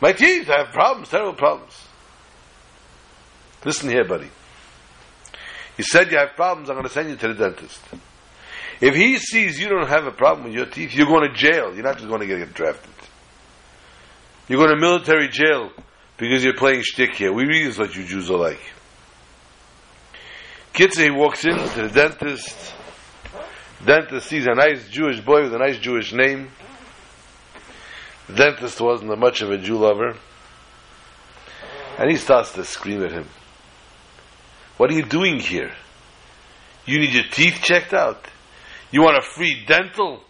[0.00, 1.87] My teeth, I have problems, terrible problems.
[3.64, 4.28] Listen here, buddy.
[5.76, 7.80] He said you have problems, I'm going to send you to the dentist.
[8.80, 11.74] If he sees you don't have a problem with your teeth, you're going to jail.
[11.74, 12.92] You're not just going to get drafted.
[14.48, 15.70] You're going to military jail
[16.16, 17.32] because you're playing shtick here.
[17.32, 18.60] We read what you Jews are like.
[20.72, 22.74] Kitzer, he walks in to the dentist.
[23.84, 26.50] Dentist sees a nice Jewish boy with a nice Jewish name.
[28.28, 30.16] The dentist wasn't much of a Jew lover.
[31.98, 33.26] And he starts to scream at him.
[34.78, 35.72] What are you doing here?
[36.86, 38.26] You need your teeth checked out.
[38.90, 40.22] You want a free dental?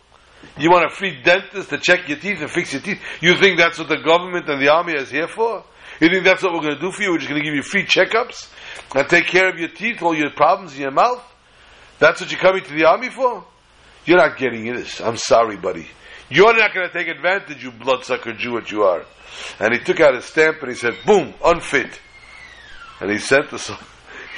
[0.58, 3.00] You want a free dentist to check your teeth and fix your teeth?
[3.20, 5.64] You think that's what the government and the army is here for?
[6.00, 7.12] You think that's what we're going to do for you?
[7.12, 8.50] We're just going to give you free checkups
[8.94, 11.22] and take care of your teeth, all your problems in your mouth?
[11.98, 13.44] That's what you're coming to the army for?
[14.04, 15.00] You're not getting this.
[15.00, 15.86] I'm sorry, buddy.
[16.30, 19.04] You're not going to take advantage, you bloodsucker Jew, what you are.
[19.60, 22.00] And he took out his stamp and he said, boom, unfit.
[23.00, 23.78] And he sent the,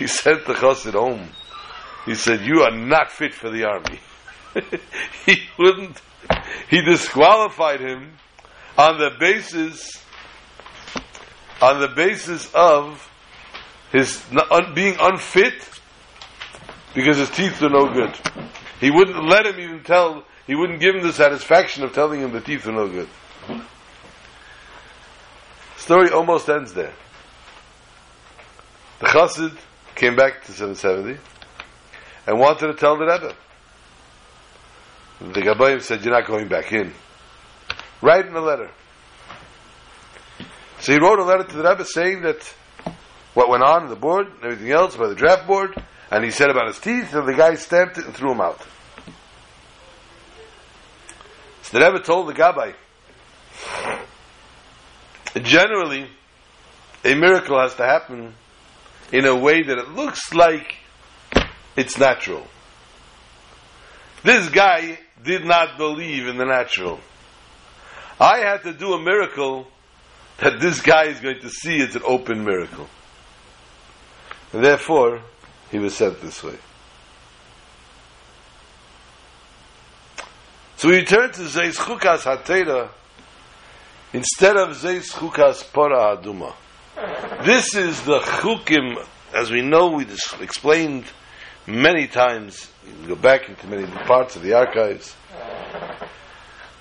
[0.01, 1.29] he sent the chassid home.
[2.07, 4.01] He said, you are not fit for the army.
[5.27, 6.01] he wouldn't,
[6.71, 8.15] he disqualified him
[8.79, 10.03] on the basis,
[11.61, 13.07] on the basis of
[13.93, 14.25] his
[14.75, 15.69] being unfit
[16.95, 18.19] because his teeth were no good.
[18.81, 22.33] He wouldn't let him even tell, he wouldn't give him the satisfaction of telling him
[22.33, 23.09] the teeth were no good.
[25.77, 26.95] Story almost ends there.
[29.01, 29.59] The chassid
[29.95, 31.19] came back to 770
[32.27, 33.35] and wanted to tell the Rebbe.
[35.21, 36.93] The Gabbayim said, You're not going back in.
[38.01, 38.71] Write in a letter.
[40.81, 42.43] So he wrote a letter to the Rebbe saying that
[43.35, 45.75] what went on in the board and everything else by the draft board,
[46.11, 48.67] and he said about his teeth, and the guy stamped it and threw him out.
[51.63, 52.75] So the Rebbe told the Gabbai,
[55.43, 56.09] generally,
[57.05, 58.35] a miracle has to happen
[59.13, 60.77] in a way that it looks like
[61.77, 62.47] it's natural.
[64.23, 67.01] This guy did not believe in the natural.
[68.19, 69.67] I had to do a miracle
[70.39, 72.89] that this guy is going to see it's an open miracle.
[74.53, 75.23] And therefore,
[75.71, 76.57] he was sent this way.
[80.77, 82.89] So we return to Zeis Chukas HaTorah
[84.13, 86.55] instead of Zeis Chukas Parah Adumah.
[87.45, 89.03] This is the Chukim,
[89.35, 90.07] as we know, we
[90.41, 91.05] explained
[91.67, 92.71] many times.
[92.87, 95.17] You can go back into many parts of the archives.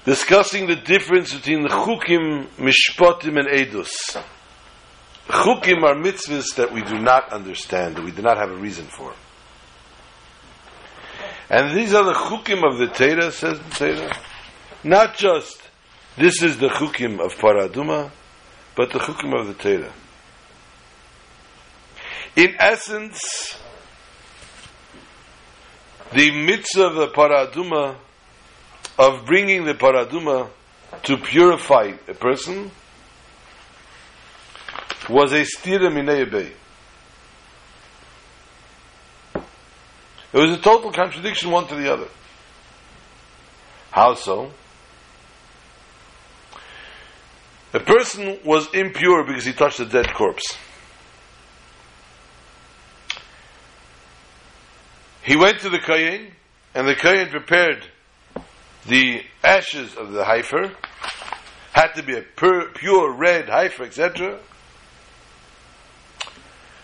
[0.03, 4.21] Discussing the difference between the Chukim, Mishpotim, and Edus.
[5.27, 8.85] Chukim are mitzvahs that we do not understand, that we do not have a reason
[8.85, 9.13] for.
[11.49, 14.17] And these are the chukim of the Torah, says the Torah.
[14.83, 15.61] Not just
[16.17, 18.11] this is the chukim of Parah Adumah,
[18.75, 19.93] but the chukim of the Torah.
[22.39, 23.59] In essence,
[26.13, 27.97] the mitzvah of the Parah Adumah,
[28.97, 30.47] of bringing the Parah Adumah
[31.03, 32.71] to purify a person,
[35.09, 36.53] was a stira minei bay.
[40.31, 42.07] It was a total contradiction one to the other.
[43.91, 44.53] How so?
[47.73, 50.57] A person was impure because he touched a dead corpse.
[55.29, 56.31] He went to the Kohen,
[56.73, 57.85] and the Kohen prepared
[58.87, 60.71] the ashes of the heifer,
[61.71, 64.39] had to be a pure, pure red heifer, etc.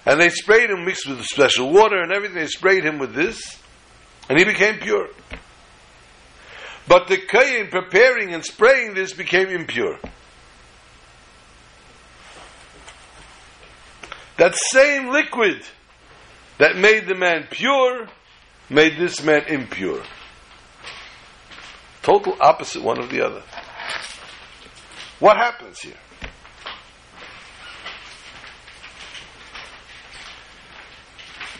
[0.05, 2.37] And they sprayed him mixed with special water and everything.
[2.37, 3.41] They sprayed him with this,
[4.29, 5.07] and he became pure.
[6.87, 9.97] But the Kohen preparing and spraying this became impure.
[14.37, 15.63] That same liquid
[16.59, 18.07] that made the man pure
[18.69, 20.01] made this man impure.
[22.01, 23.43] Total opposite one of the other.
[25.19, 25.97] What happens here?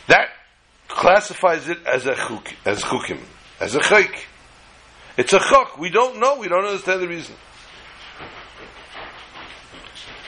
[0.07, 0.29] That
[0.87, 3.19] classifies it as a chuk, as chukim,
[3.59, 4.13] as a chayk.
[5.17, 5.77] It's a chok.
[5.77, 6.37] We don't know.
[6.37, 7.35] We don't understand the reason.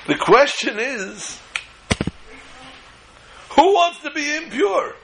[0.08, 1.40] The question is,
[3.50, 4.96] who wants to be impure?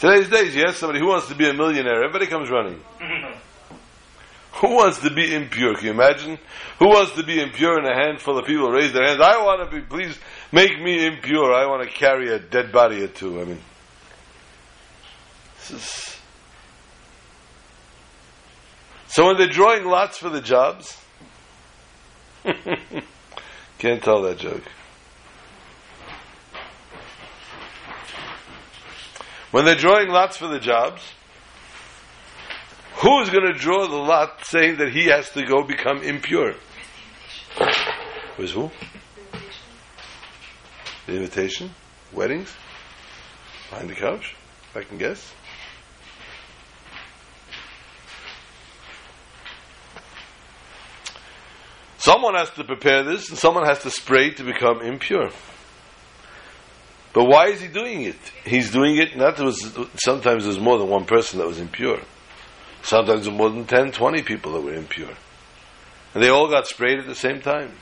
[0.00, 2.80] Today's days, yes, somebody who wants to be a millionaire, everybody comes running.
[4.52, 5.74] who wants to be impure?
[5.74, 6.38] Can you imagine?
[6.78, 7.76] Who wants to be impure?
[7.76, 9.20] And a handful of people raise their hands.
[9.20, 10.18] I want to be, please
[10.52, 11.52] make me impure.
[11.52, 13.42] I want to carry a dead body or two.
[13.42, 13.60] I mean,
[15.58, 16.16] this is.
[19.08, 20.96] So when they're drawing lots for the jobs,
[23.78, 24.62] can't tell that joke.
[29.50, 31.02] When they're drawing lots for the jobs,
[32.96, 36.54] who is going to draw the lot saying that he has to go become impure?
[38.36, 38.70] Who's who?
[41.06, 41.70] The invitation?
[42.12, 42.54] Weddings?
[43.70, 44.36] Behind the couch?
[44.70, 45.32] If I can guess.
[51.98, 55.30] Someone has to prepare this and someone has to spray to become impure.
[57.12, 58.18] But why is he doing it?
[58.44, 62.00] He's doing it not there was sometimes there's more than one person that was impure.
[62.82, 65.12] Sometimes there's more than 10, 20 people that were impure.
[66.14, 67.72] And they all got sprayed at the same time.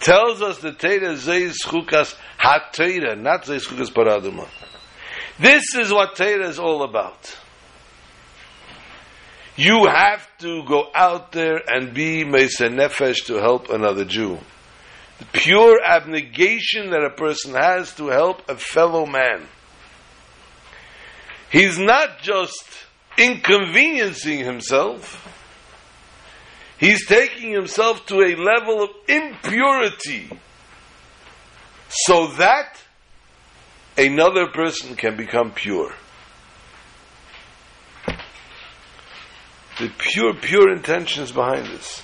[0.00, 4.48] Tells us the Teda Zeis Chukas HaTorah, not Zeis Chukas Parah Adumah.
[5.38, 7.38] This is what Teda is all about.
[9.56, 14.38] You have to go out there and be Mesa Nefesh to help another Jew.
[15.18, 19.46] The pure abnegation that a person has to help a fellow man.
[21.50, 22.64] He's not just
[23.16, 25.20] inconveniencing himself,
[26.78, 30.30] he's taking himself to a level of impurity
[31.88, 32.76] so that
[33.96, 35.92] another person can become pure.
[39.78, 42.02] The pure, pure intentions behind this.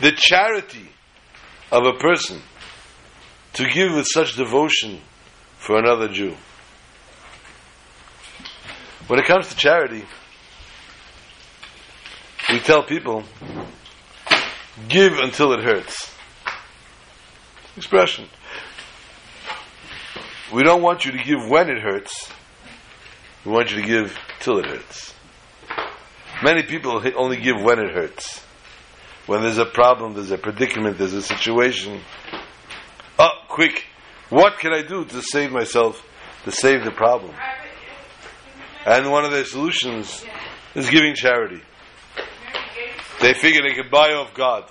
[0.00, 0.88] The charity
[1.70, 2.40] of a person
[3.54, 5.00] to give with such devotion
[5.58, 6.36] for another Jew.
[9.06, 10.04] When it comes to charity,
[12.50, 13.24] we tell people,
[14.88, 16.14] give until it hurts.
[17.76, 18.26] Expression.
[20.52, 22.30] We don't want you to give when it hurts.
[23.44, 25.14] We want you to give till it hurts.
[26.42, 28.44] Many people only give when it hurts.
[29.28, 32.00] When there's a problem, there's a predicament, there's a situation.
[33.18, 33.84] Oh, quick!
[34.30, 36.02] What can I do to save myself,
[36.44, 37.34] to save the problem?
[38.86, 40.24] And one of their solutions
[40.74, 41.60] is giving charity.
[43.20, 44.64] They figure they can buy off God.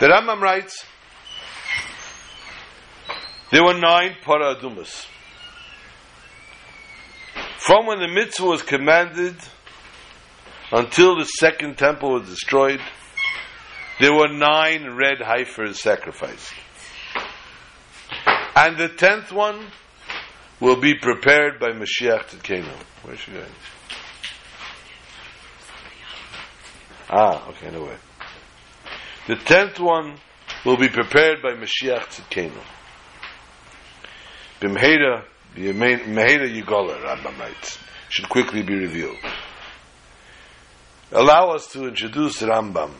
[0.00, 0.86] The Rambam writes,
[3.50, 5.06] there were nine paradumas.
[7.58, 9.36] From when the mitzvah was commanded
[10.72, 12.80] until the second temple was destroyed,
[14.00, 16.54] there were nine red heifers sacrificed.
[18.56, 19.66] And the tenth one
[20.60, 22.72] will be prepared by Mashiach Tzidkenu.
[23.02, 23.44] Where's she going?
[27.10, 27.96] Ah, okay, no way.
[29.26, 30.16] The tenth one
[30.64, 32.60] will be prepared by Mashiach Tzidkenu.
[34.60, 39.18] B'mheira, b'mheira yigola, Rambam writes, should quickly be revealed.
[41.12, 42.92] Allow us to introduce Rambam.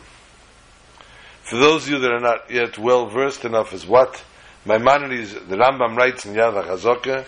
[1.43, 4.23] For those of you that are not yet well versed enough as what
[4.67, 7.25] Maimonides, the Rambam writes in Yad HaChazoka,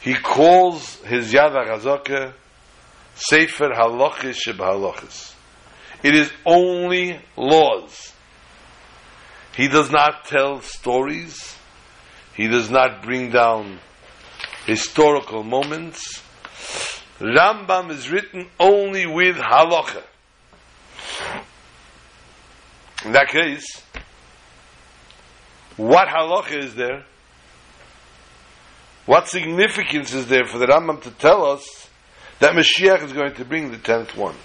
[0.00, 2.34] he calls his Yad HaChazoka
[3.14, 4.58] Sefer Halachis Sheb
[6.02, 8.12] it is only laws.
[9.56, 11.56] He does not tell stories.
[12.34, 13.78] He does not bring down
[14.66, 16.22] historical moments.
[17.20, 20.02] Rambam is written only with halacha.
[23.04, 23.82] In that case,
[25.76, 27.04] what halacha is there?
[29.06, 31.88] What significance is there for the Rambam to tell us
[32.38, 34.36] that Mashiach is going to bring the tenth one?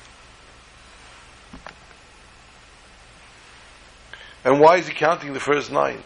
[4.48, 6.02] And why is he counting the first nine?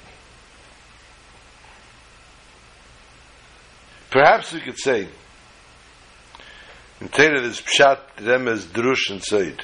[4.09, 5.07] Perhaps we could say,
[6.99, 9.63] in Torah there's Pshat, Remez, Drush, and Sod.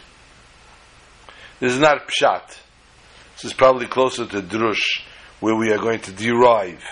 [1.60, 2.56] This is not Pshat.
[3.34, 5.02] This is probably closer to Drush,
[5.40, 6.84] where we are going to derive.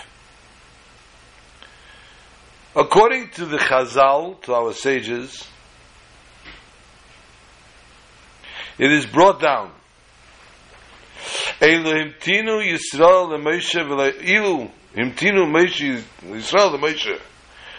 [2.74, 5.46] According to the Chazal, to our sages,
[8.76, 9.75] it is brought down
[11.60, 17.18] Eilu himtinu Yisrael leMoshe v'leilu himtinu Moshe Yisrael leMoshe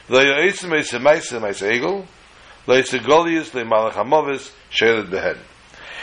[0.09, 2.05] v'leisim eisem eisem eisem egel
[2.67, 5.37] leisem Goliath le'malach hamovis shered behen.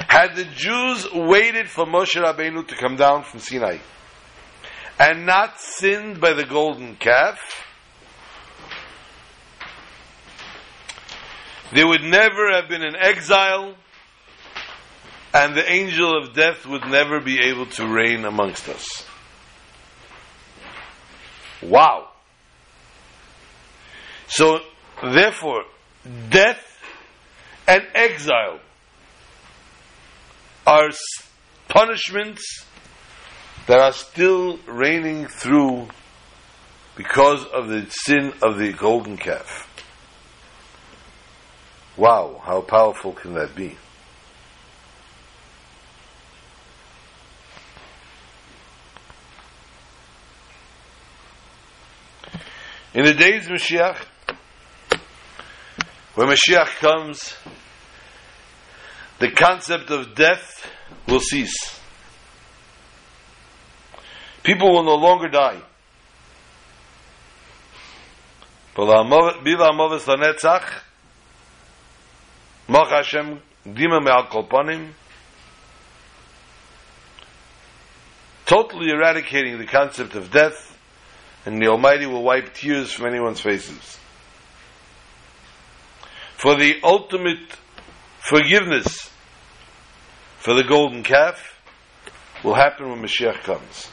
[0.09, 3.79] Had the Jews waited for Moshe Rabbeinu to come down from Sinai
[4.99, 7.39] and not sinned by the golden calf,
[11.73, 13.75] they would never have been in exile
[15.35, 19.05] and the angel of death would never be able to reign amongst us.
[21.61, 22.09] Wow.
[24.29, 24.61] So,
[25.03, 25.65] therefore,
[26.31, 26.63] death
[27.67, 28.61] and exile
[30.67, 30.91] are
[31.69, 32.65] punishments
[33.67, 35.89] that are still reigning through
[36.97, 39.69] because of the sin of the golden calf.
[41.97, 43.77] Wow, how powerful can that be?
[52.95, 53.97] In the days of Mashiach,
[56.15, 57.35] when Mashiach comes,
[59.19, 60.71] the concept of death
[61.09, 61.81] will cease.
[64.45, 65.61] People will no longer die.
[78.47, 80.74] Totally eradicating the concept of death,
[81.47, 83.99] and the Almighty will wipe tears from anyone's faces.
[86.37, 87.57] For the ultimate
[88.19, 89.11] forgiveness
[90.39, 91.59] for the golden calf
[92.43, 93.89] will happen when Mashiach comes.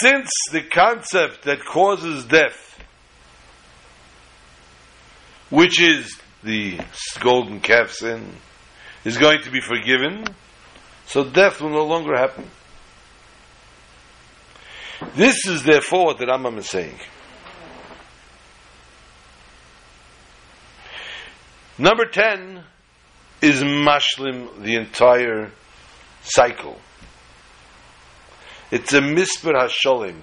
[0.00, 2.78] Since the concept that causes death,
[5.50, 6.78] which is the
[7.20, 8.34] golden calf sin,
[9.04, 10.24] is going to be forgiven,
[11.06, 12.48] so death will no longer happen.
[15.16, 16.98] This is therefore what the Rambam is saying.
[21.78, 22.62] Number 10
[23.42, 25.50] is mashlim the entire
[26.22, 26.78] cycle.
[28.70, 30.20] It's a misper hasholim.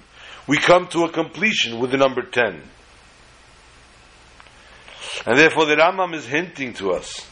[0.47, 2.61] We come to a completion with the number 10.
[5.25, 7.27] And therefore the Rambam is hinting to us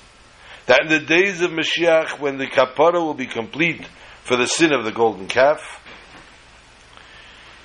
[0.66, 3.84] that in the days of Mashiach, when the kapara will be complete
[4.24, 5.60] for the sin of the golden calf,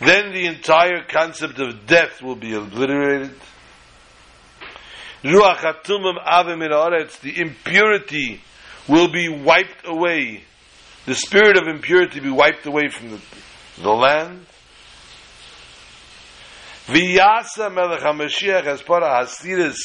[0.01, 3.34] then the entire concept of death will be obliterated.
[5.22, 8.42] Ruach hatumim avim the impurity
[8.88, 10.42] will be wiped away.
[11.07, 13.20] The spirit of impurity be wiped away from the,
[13.80, 14.47] the land.
[16.86, 19.78] V'yasa Melech HaMashiach as part of Hasiris,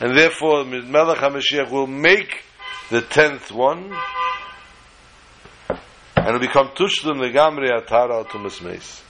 [0.00, 2.44] and therefore Melech HaMashiach will make
[2.90, 3.96] the tenth one,
[6.14, 9.02] and it'll become Tushlim Legamri Atara Tumas Meis.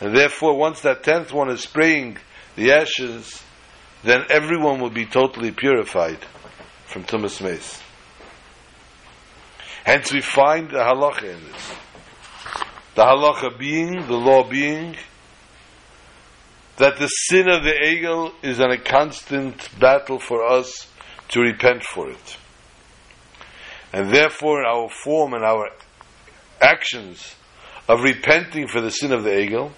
[0.00, 2.16] And therefore, once that tenth one is spraying
[2.56, 3.42] the ashes,
[4.02, 6.18] then everyone will be totally purified
[6.86, 7.82] from Tumas Meis.
[9.84, 11.72] Hence we find the halacha in this.
[12.94, 14.96] The halacha being, the law being,
[16.78, 20.88] that the sin of the egel is on a constant battle for us
[21.28, 22.36] to repent for it.
[23.92, 25.70] And therefore, in our form and our
[26.60, 27.34] actions
[27.88, 29.72] of repenting for the sin of the Egel,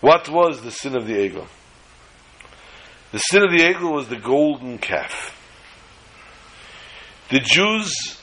[0.00, 1.46] what was the sin of the Egel?
[3.12, 5.36] The sin of the Egel was the golden calf.
[7.30, 8.18] The Jews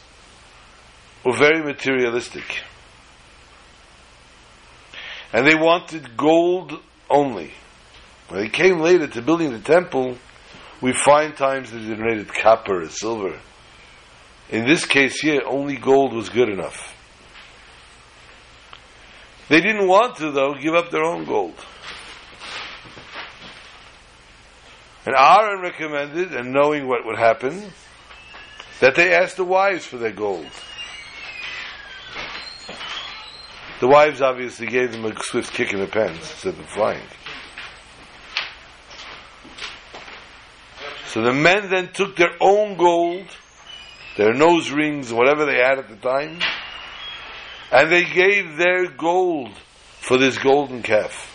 [1.25, 2.63] were very materialistic.
[5.33, 6.73] And they wanted gold
[7.09, 7.51] only.
[8.29, 10.17] When they came later to building the temple,
[10.81, 13.39] we find times they donated copper silver.
[14.49, 16.96] In this case here, only gold was good enough.
[19.49, 21.55] They didn't want to, though, give up their own gold.
[25.05, 27.63] And Aaron recommended, and knowing what would happen,
[28.81, 30.47] that they asked the wives for their gold.
[33.79, 37.07] The wives obviously gave them a swift kick in the pants instead of flying.
[41.05, 43.27] So the men then took their own gold,
[44.17, 46.39] their nose rings, whatever they had at the time,
[47.71, 49.51] and they gave their gold
[49.99, 51.33] for this golden calf.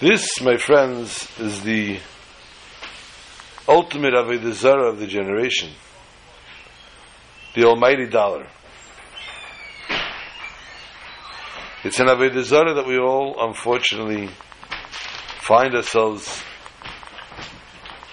[0.00, 1.98] This, my friends, is the
[3.66, 5.70] ultimate Avodah Zarah of the generation.
[7.54, 8.46] The almighty dollar.
[11.82, 14.28] It's an Avodah Zarah that we all, unfortunately,
[15.40, 16.42] find ourselves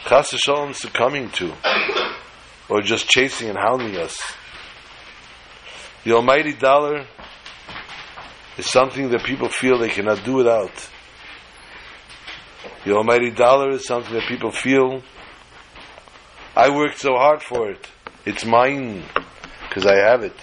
[0.05, 0.29] chas
[0.77, 1.51] succumbing to,
[2.69, 4.19] or just chasing and hounding us.
[6.03, 7.05] The almighty dollar
[8.57, 10.89] is something that people feel they cannot do without.
[12.85, 15.01] The almighty dollar is something that people feel,
[16.55, 17.87] I worked so hard for it.
[18.25, 19.03] It's mine,
[19.67, 20.35] because I have it.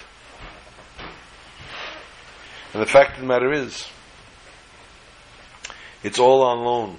[2.73, 3.87] And the fact of the matter is,
[6.03, 6.97] it's all on loan.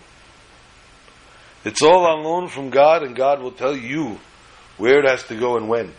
[1.64, 4.18] It's all on loan from God, and God will tell you
[4.78, 5.92] where it has to go and when.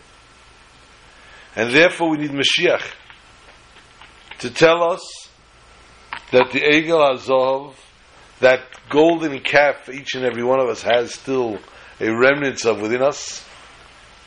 [1.56, 2.82] And therefore, we need Mashiach
[4.40, 5.28] to tell us
[6.32, 7.74] that the Egel HaZahav,
[8.40, 8.60] that
[8.90, 11.58] golden calf each and every one of us has still
[12.00, 13.44] a remnant of within us,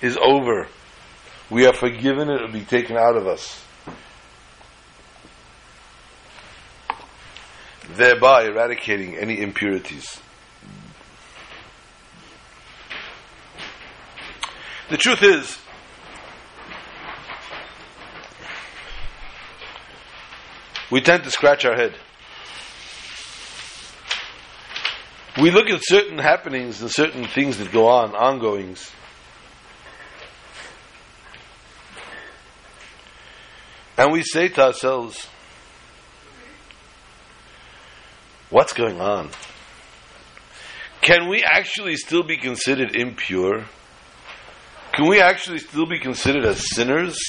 [0.01, 0.67] is over.
[1.49, 3.63] We are forgiven, it will be taken out of us.
[7.95, 10.19] thereby eradicating any impurities.
[14.89, 15.57] The truth is
[20.89, 21.93] we tend to scratch our head.
[25.41, 28.89] We look at certain happenings and certain things that go on, ongoings.
[33.97, 35.27] And we say to ourselves,
[38.49, 39.31] what's going on?
[41.01, 43.65] Can we actually still be considered impure?
[44.97, 47.19] Can we actually still be considered as sinners?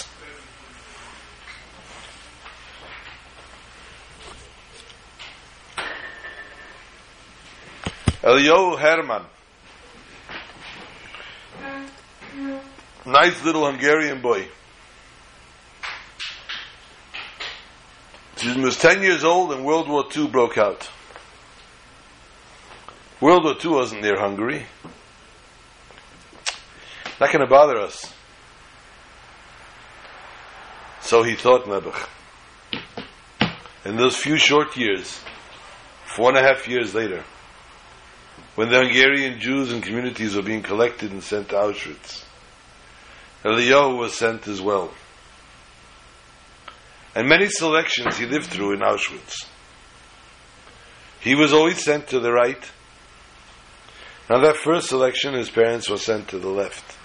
[8.23, 9.23] Elio Herman.
[13.05, 14.49] Nice little Hungarian boy.
[18.39, 20.89] He was 10 years old and World War II broke out.
[23.21, 24.65] World War II wasn't near Hungary.
[27.21, 28.13] Not going to bother us.
[31.01, 32.09] So he thought Nebuch.
[33.85, 35.21] In those few short years,
[36.05, 37.25] four and a half years later,
[38.55, 42.25] when the Hungarian Jews and communities were being collected and sent to Auschwitz,
[43.45, 44.93] Eliyahu was sent as well.
[47.15, 49.47] And many selections he lived through in Auschwitz.
[51.21, 52.71] He was always sent to the right.
[54.29, 56.98] Now that first selection, his parents were sent to the left.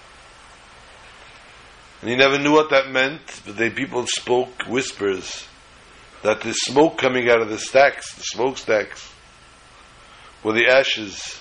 [2.04, 5.46] And he never knew what that meant, but they people spoke whispers
[6.20, 9.10] that the smoke coming out of the stacks, the smokestacks,
[10.42, 11.40] were the ashes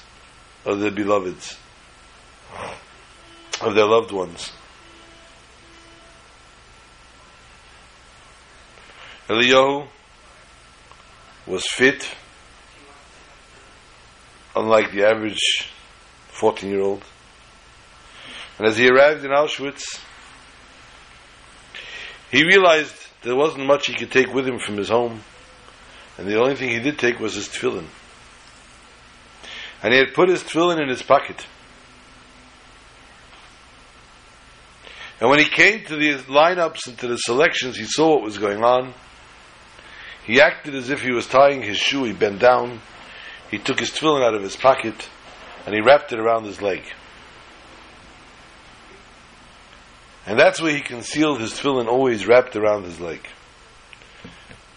[0.64, 1.58] of their beloveds,
[3.60, 4.54] of their loved ones.
[9.28, 9.86] Eliyahu
[11.46, 12.10] was fit,
[14.56, 15.70] unlike the average
[16.30, 17.04] 14 year old.
[18.58, 19.84] And as he arrived in Auschwitz,
[22.34, 25.22] he realized there wasn't much he could take with him from his home,
[26.18, 27.86] and the only thing he did take was his tefillin.
[29.84, 31.46] And he had put his tefillin in his pocket.
[35.22, 38.40] And when he came to the lineups and to the selections, he saw what was
[38.40, 38.96] going on.
[40.26, 42.04] He acted as if he was tying his shoe.
[42.04, 42.82] He bent down.
[43.52, 45.08] He took his tefillin out of his pocket
[45.68, 46.82] and he wrapped it around his leg.
[50.26, 53.20] And that's where he concealed his tefillin, always wrapped around his leg.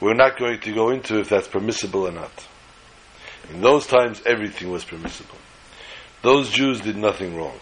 [0.01, 2.47] We're not going to go into if that's permissible or not.
[3.51, 5.37] In those times, everything was permissible.
[6.23, 7.59] Those Jews did nothing wrong.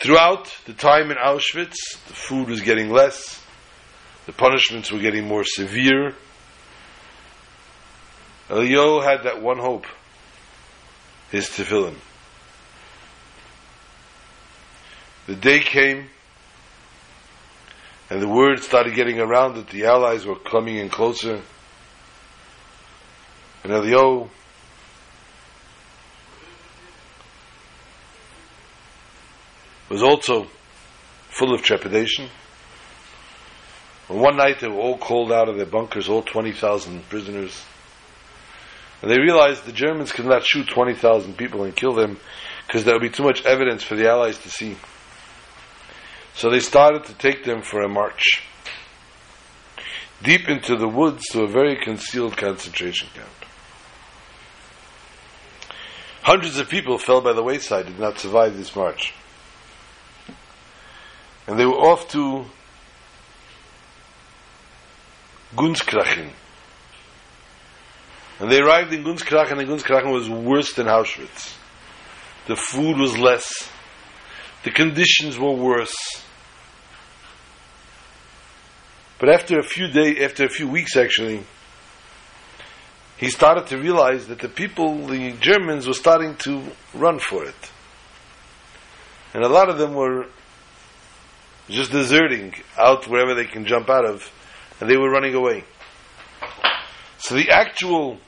[0.00, 1.76] Throughout the time in Auschwitz,
[2.06, 3.42] the food was getting less,
[4.26, 6.14] the punishments were getting more severe.
[8.50, 9.86] Elio had that one hope,
[11.30, 11.96] his tefillin.
[15.28, 16.08] The day came,
[18.08, 21.42] and the word started getting around that the Allies were coming in closer.
[23.62, 24.30] And Elio
[29.90, 30.46] was also
[31.28, 32.30] full of trepidation.
[34.08, 37.66] And one night they were all called out of their bunkers, all 20,000 prisoners.
[39.02, 42.16] And they realized the Germans could not shoot 20,000 people and kill them
[42.66, 44.78] because there would be too much evidence for the Allies to see.
[46.38, 48.44] So they started to take them for a march
[50.22, 53.28] deep into the woods to a very concealed concentration camp.
[56.22, 59.12] Hundreds of people fell by the wayside, did not survive this march.
[61.48, 62.44] And they were off to
[65.56, 66.30] Gunskirchen.
[68.38, 71.56] And they arrived in Gunskirchen, and Gunskirchen was worse than Auschwitz.
[72.46, 73.68] The food was less.
[74.62, 75.96] The conditions were worse.
[79.18, 81.42] But after a few days, after a few weeks actually,
[83.16, 86.62] he started to realize that the people, the Germans, were starting to
[86.94, 87.72] run for it.
[89.34, 90.26] And a lot of them were
[91.68, 94.30] just deserting out wherever they can jump out of
[94.80, 95.64] and they were running away.
[97.18, 98.18] So the actual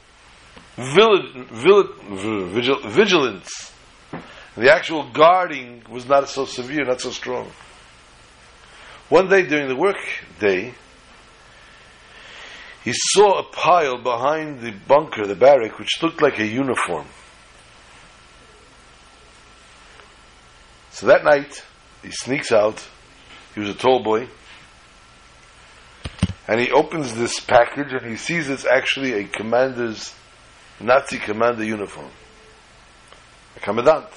[0.77, 3.73] vigilance,
[4.57, 7.51] the actual guarding was not so severe, not so strong.
[9.11, 9.99] One day during the work
[10.39, 10.73] day,
[12.83, 17.07] he saw a pile behind the bunker, the barrack, which looked like a uniform.
[20.93, 21.63] So that night,
[22.03, 22.87] he sneaks out.
[23.55, 24.29] He was a tall boy
[26.51, 30.13] and he opens this package and he sees it's actually a commander's
[30.81, 32.11] Nazi commander uniform,
[33.57, 34.09] a commandant.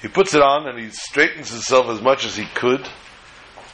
[0.00, 2.88] He puts it on and he straightens himself as much as he could,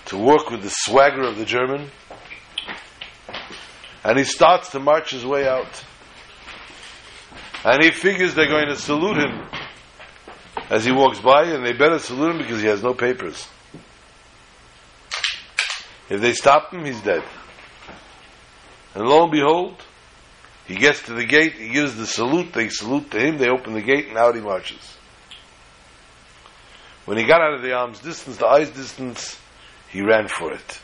[0.09, 1.91] to work with the swagger of the German.
[4.05, 5.85] And he starts to march his way out.
[7.65, 9.47] And he figures they're going to salute him
[10.71, 13.47] as he walks by, and they better salute him because he has no papers.
[16.09, 17.23] If they stop him, he's dead.
[18.95, 19.77] And lo and behold,
[20.67, 23.75] he gets to the gate, he gives the salute, they salute to him, they open
[23.75, 24.97] the gate, and out he marches.
[27.05, 29.39] When he got out of the arm's distance, the eye's distance,
[29.91, 30.81] he ran for it.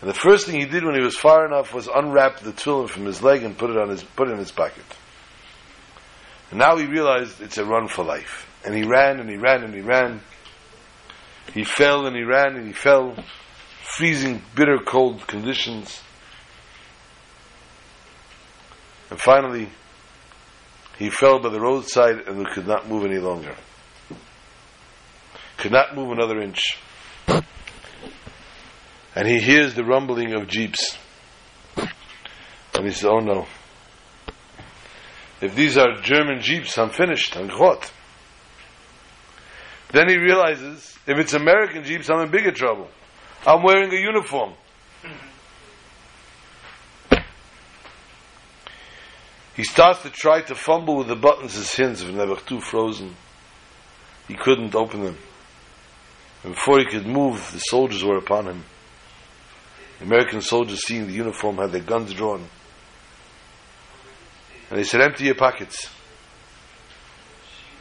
[0.00, 2.88] And the first thing he did when he was far enough was unwrap the tefillin
[2.88, 4.84] from his leg and put it on his put it in his pocket.
[6.50, 8.48] And now he realized it's a run for life.
[8.64, 10.20] And he ran and he ran and he ran.
[11.54, 13.16] He fell and he ran and he fell,
[13.82, 16.00] freezing, bitter, cold conditions.
[19.10, 19.68] And finally,
[20.98, 23.56] he fell by the roadside and could not move any longer.
[25.62, 26.76] Could not move another inch.
[29.14, 30.98] And he hears the rumbling of jeeps.
[31.76, 33.46] And he says, Oh no.
[35.40, 37.36] If these are German jeeps, I'm finished.
[37.36, 37.92] I'm caught.
[39.92, 42.88] Then he realizes, if it's American jeeps, I'm in bigger trouble.
[43.46, 44.54] I'm wearing a uniform.
[49.54, 53.14] He starts to try to fumble with the buttons his hands have never too frozen.
[54.26, 55.18] He couldn't open them.
[56.44, 58.64] And before he could move, the soldiers were upon him.
[59.98, 62.44] The American soldiers, seeing the uniform, had their guns drawn.
[64.70, 65.88] And they said, Empty your pockets.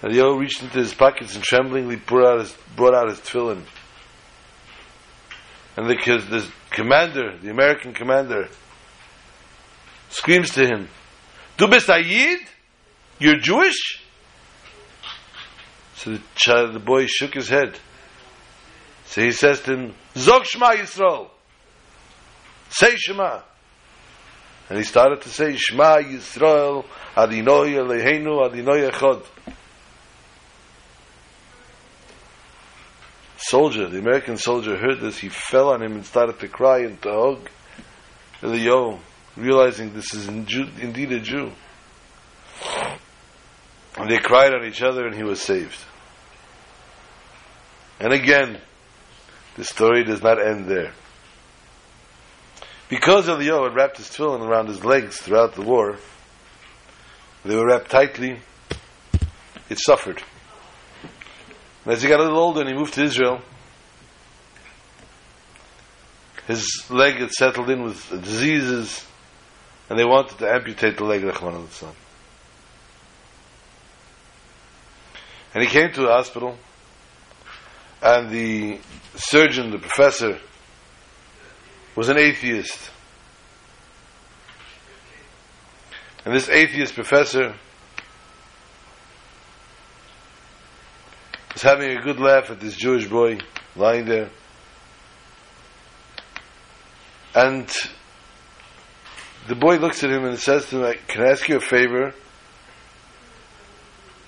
[0.01, 3.63] And Eliyahu reached into his pockets and tremblingly brought out his, brought out his tefillin.
[5.77, 8.49] And because the commander, the American commander,
[10.09, 10.89] screams to him,
[11.57, 11.89] Du bist?
[13.19, 14.03] You're Jewish?
[15.95, 17.79] So the child, the boy shook his head.
[19.11, 21.27] So he says to him, Zog Shema Yisrael.
[22.69, 23.41] Say Shema.
[24.69, 26.85] And he started to say, Shema Yisrael,
[27.15, 29.25] Adinoi Eloheinu, Adinoi Echad.
[33.35, 37.01] Soldier, the American soldier heard this, he fell on him and started to cry and
[37.01, 37.49] to hug
[38.41, 38.97] Eliyahu
[39.35, 41.51] realizing this is indeed a Jew.
[43.97, 45.83] And they cried on each other and he was saved.
[47.99, 48.61] And again,
[49.55, 50.93] the story does not end there.
[52.89, 55.97] Because Eliyahu had wrapped his tefillin around his legs throughout the war,
[57.45, 58.39] they were wrapped tightly,
[59.69, 60.21] it suffered.
[61.85, 63.41] And as he got a little older and he moved to Israel,
[66.47, 69.05] his leg had settled in with diseases,
[69.89, 71.95] and they wanted to amputate the leg, of Rahman al
[75.53, 76.57] And he came to the hospital,
[78.01, 78.79] and the
[79.15, 80.39] surgeon, the professor,
[81.95, 82.89] was an atheist.
[86.25, 87.55] And this atheist professor
[91.53, 93.39] was having a good laugh at this Jewish boy
[93.75, 94.29] lying there.
[97.33, 97.69] And
[99.47, 102.13] the boy looks at him and says to him, Can I ask you a favor?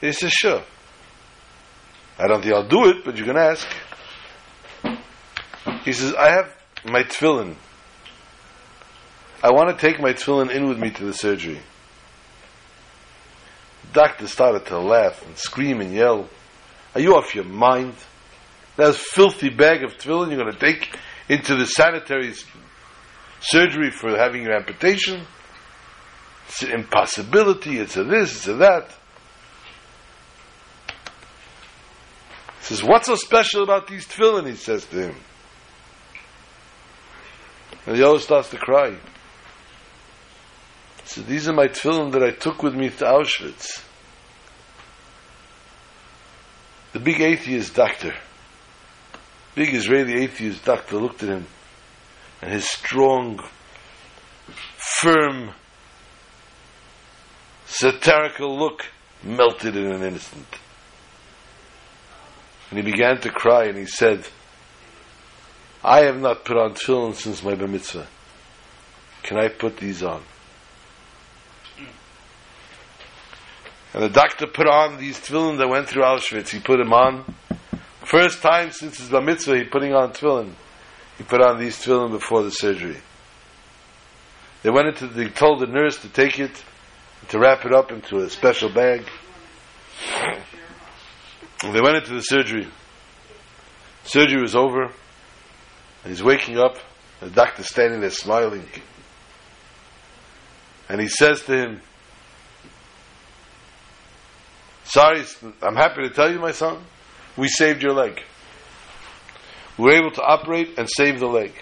[0.01, 0.63] He says, Sure.
[2.17, 3.67] I don't think I'll do it, but you can ask.
[5.83, 6.55] He says, I have
[6.85, 7.55] my tefillin.
[9.43, 11.59] I want to take my tefillin in with me to the surgery.
[13.87, 16.29] The doctor started to laugh and scream and yell.
[16.95, 17.95] Are you off your mind?
[18.77, 20.97] That filthy bag of tefillin you're going to take
[21.29, 22.33] into the sanitary
[23.41, 25.25] surgery for having your amputation.
[26.47, 27.79] It's an impossibility.
[27.79, 28.89] It's a this, it's a that.
[32.63, 34.47] He says, What's so special about these tefillin?
[34.47, 35.15] He says to him.
[37.85, 38.95] And he always starts to cry.
[41.05, 43.83] He These are my tefillin that I took with me to Auschwitz.
[46.93, 48.15] The big atheist doctor,
[49.55, 51.47] big Israeli atheist doctor looked at him
[52.41, 53.41] and his strong,
[54.77, 55.51] firm,
[57.65, 58.85] satirical look
[59.21, 60.47] melted in an instant.
[62.73, 64.27] And he began to cry and he said,
[65.83, 68.07] I have not put on tefillin since my bar mitzvah.
[69.21, 70.23] Can I put these on?
[73.93, 76.49] And the doctor put on these tefillin that went through Auschwitz.
[76.49, 77.35] He put them on.
[78.05, 80.53] First time since his bar mitzvah, he putting on tefillin.
[81.19, 82.97] He put on these tefillin before the surgery.
[84.63, 86.63] They went into, The, they told the nurse to take it,
[87.27, 89.05] to wrap it up into a special bag.
[91.71, 92.67] They went into the surgery.
[94.03, 94.93] Surgery was over, and
[96.05, 96.77] he's waking up,
[97.21, 98.67] the doctor's standing there smiling.
[100.89, 101.81] And he says to him,
[104.83, 105.23] Sorry,
[105.61, 106.83] I'm happy to tell you, my son,
[107.37, 108.21] we saved your leg.
[109.77, 111.53] We were able to operate and save the leg.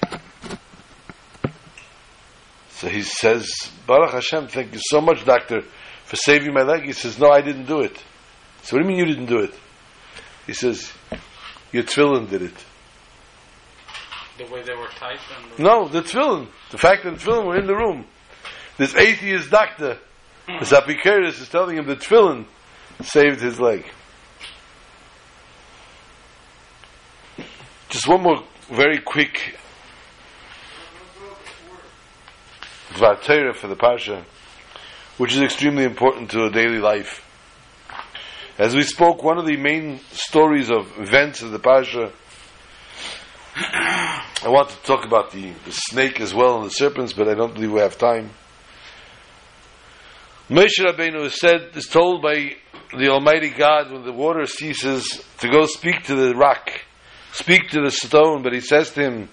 [2.71, 3.47] So he says,
[3.85, 5.61] Baruch Hashem, thank you so much, doctor,
[6.05, 6.83] for saving my leg.
[6.85, 8.03] He says, No, I didn't do it.
[8.63, 9.53] So what do you mean you didn't do it?
[10.45, 10.91] He says,
[11.71, 12.65] Your tefillin did it.
[14.37, 16.47] The way they were typed and the No, the tefillin.
[16.71, 18.05] The fact that the tefillin were in the room.
[18.77, 19.97] This atheist doctor,
[20.47, 22.45] this Apicurus, is telling him the tefillin
[23.01, 23.85] saved his leg.
[27.89, 29.57] Just one more very quick
[32.93, 34.23] Dvar for the Parsha,
[35.17, 37.25] which is extremely important to a daily life.
[38.61, 42.11] As we spoke, one of the main stories of events of the Parsha,
[43.55, 47.33] I want to talk about the, the snake as well and the serpents, but I
[47.33, 48.29] don't believe we have time.
[50.47, 52.55] Moshe Rabbeinu is said, is told by
[52.95, 56.69] the Almighty God when the water ceases to go speak to the rock,
[57.33, 59.29] speak to the stone, but he says to him,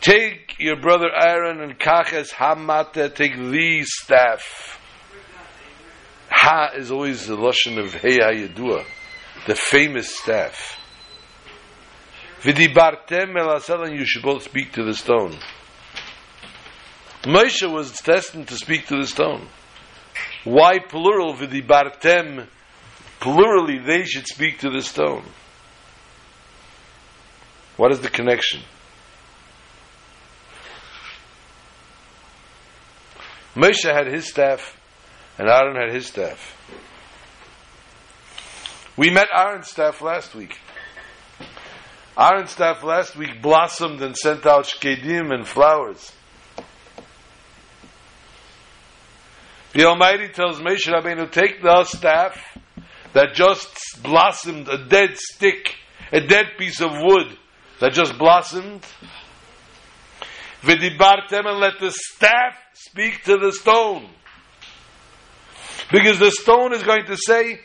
[0.00, 4.80] Take your brother Aaron and Kaches Hamata, take the staff.
[6.46, 8.84] Ha is always the Lashon of Hey Hayadua,
[9.46, 10.78] the famous staff.
[12.42, 15.38] Vidibartem el and you should both speak to the stone.
[17.22, 19.48] Moshe was destined to speak to the stone.
[20.44, 22.46] Why plural vidibartem?
[23.20, 25.24] Plurally, they should speak to the stone.
[27.78, 28.60] What is the connection?
[33.56, 34.78] Moshe had his staff,
[35.38, 36.56] and Aaron had his staff.
[38.96, 40.58] We met Aaron's staff last week.
[42.16, 46.12] Aaron's staff last week blossomed and sent out shkedim and flowers.
[49.72, 52.56] The Almighty tells Moshe Rabbeinu, take the staff
[53.12, 55.74] that just blossomed, a dead stick,
[56.12, 57.36] a dead piece of wood
[57.80, 58.86] that just blossomed,
[60.62, 64.08] Vidibartem and let the staff speak to the stone.
[65.92, 67.60] Because the stone is going to say,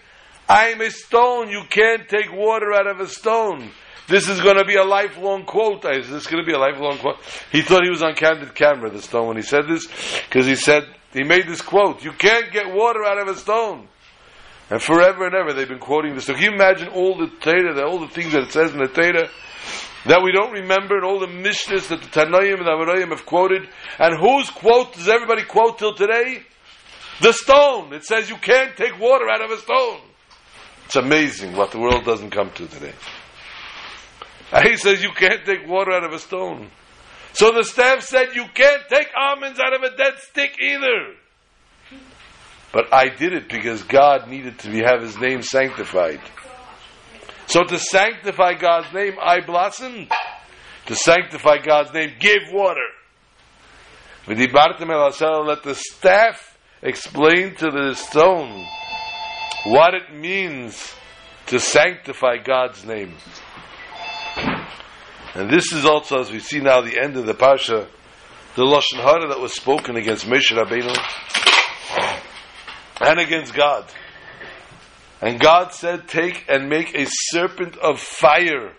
[0.48, 3.70] I'm a stone, you can't take water out of a stone.
[4.08, 5.86] This is going to be a lifelong quote.
[5.86, 7.18] Is this going to be a lifelong quote?
[7.52, 9.88] He thought he was on candid camera, the stone, when he said this,
[10.28, 13.88] because he said, he made this quote, you can't get water out of a stone.
[14.72, 16.26] And forever and ever they've been quoting this.
[16.26, 18.88] So can you imagine all the Torah, all the things that it says in the
[18.88, 19.30] Torah,
[20.06, 23.26] that we don't remember and all the Mishnahs that the Tanoim and the Amoraim have
[23.26, 23.68] quoted.
[23.98, 26.44] And whose quote does everybody quote till today?
[27.22, 27.94] The stone.
[27.94, 30.02] It says you can't take water out of a stone.
[30.86, 32.94] It's amazing what the world doesn't come to today.
[34.64, 36.72] He says you can't take water out of a stone.
[37.34, 41.14] So the staff said you can't take almonds out of a dead stick either.
[42.72, 46.22] But I did it because God needed to be, have His name sanctified.
[47.46, 50.12] So to sanctify God's name, I blossomed.
[50.88, 52.88] To sanctify God's name, give water.
[54.28, 56.49] Let the staff
[56.82, 58.66] explain to the stone
[59.66, 60.94] what it means
[61.48, 63.16] to sanctify God's name.
[65.36, 67.88] And this is also, as we see now, the end of the Parsha,
[68.56, 70.96] the Lashon Hara that was spoken against Moshe Rabbeinu
[73.02, 73.86] and against God.
[75.22, 78.74] And God said, Take and make a serpent of fire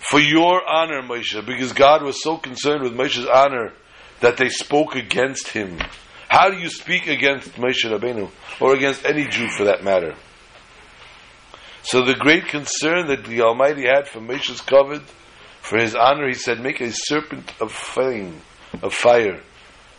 [0.00, 3.72] for your honor, Moshe, because God was so concerned with Moshe's honor
[4.20, 5.78] that they spoke against him.
[6.28, 10.14] How do you speak against Moshe Rabbeinu, or against any Jew for that matter?
[11.82, 15.02] So the great concern that the Almighty had for Moshe's covered,
[15.60, 18.40] for his honor, he said, make a serpent of flame,
[18.82, 19.40] of fire,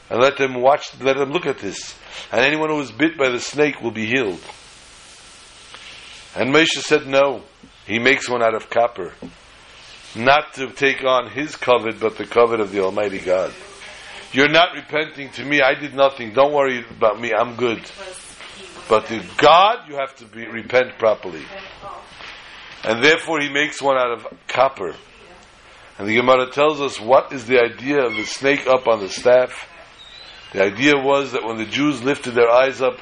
[0.09, 1.95] and let them watch, let them look at this
[2.31, 4.41] and anyone who is bit by the snake will be healed.
[6.35, 7.43] And Moshe said, No,
[7.85, 9.13] he makes one out of copper,
[10.15, 13.53] not to take on his covet, but the covet of the Almighty God.
[14.31, 15.61] You're not repenting to me.
[15.61, 16.33] I did nothing.
[16.33, 17.33] Don't worry about me.
[17.33, 17.81] I'm good.
[18.87, 21.43] But to God, you have to be, repent properly.
[22.83, 24.95] And therefore, he makes one out of copper.
[25.97, 29.09] And the Gemara tells us what is the idea of the snake up on the
[29.09, 29.67] staff.
[30.53, 32.97] The idea was that when the Jews lifted their eyes up,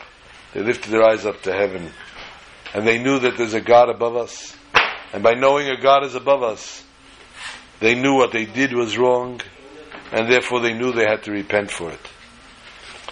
[0.54, 1.92] they lifted their eyes up to heaven.
[2.74, 4.56] And they knew that there's a God above us.
[5.14, 6.84] And by knowing a God is above us,
[7.80, 9.42] they knew what they did was wrong,
[10.12, 12.00] and therefore they knew they had to repent for it.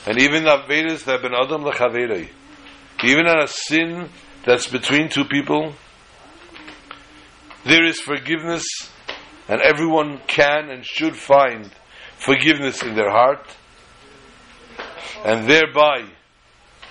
[0.05, 2.29] And even Vedas that been Adam Lechaverei,
[3.03, 4.09] even on a sin
[4.45, 5.73] that's between two people,
[7.65, 8.63] there is forgiveness,
[9.49, 11.71] and everyone can and should find
[12.17, 13.45] forgiveness in their heart,
[15.25, 16.05] and thereby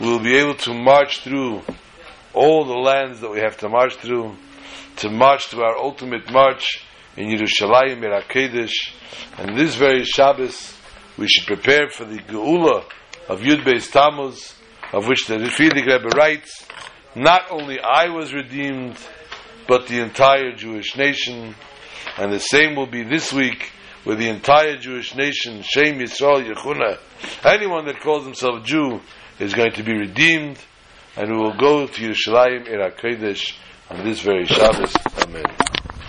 [0.00, 1.62] we will be able to march through
[2.32, 4.34] all the lands that we have to march through,
[4.96, 6.84] to march to our ultimate march
[7.16, 8.92] in Yerushalayim, Mirakedesh,
[9.38, 10.76] and this very Shabbos
[11.16, 12.84] we should prepare for the Geula
[13.28, 14.54] of Yud Beis Tammuz,
[14.92, 16.66] of which the Frierdiker Rebbe writes,
[17.14, 18.96] not only I was redeemed,
[19.68, 21.54] but the entire Jewish nation,
[22.18, 23.70] and the same will be this week
[24.04, 26.98] with the entire Jewish nation, Shem Yisrael Yechuna.
[27.44, 29.00] Anyone that calls himself Jew
[29.38, 30.58] is going to be redeemed,
[31.16, 32.82] and we will go to Yerushalayim, Ir
[33.90, 34.94] on this very Shabbos.
[35.22, 35.44] Amen.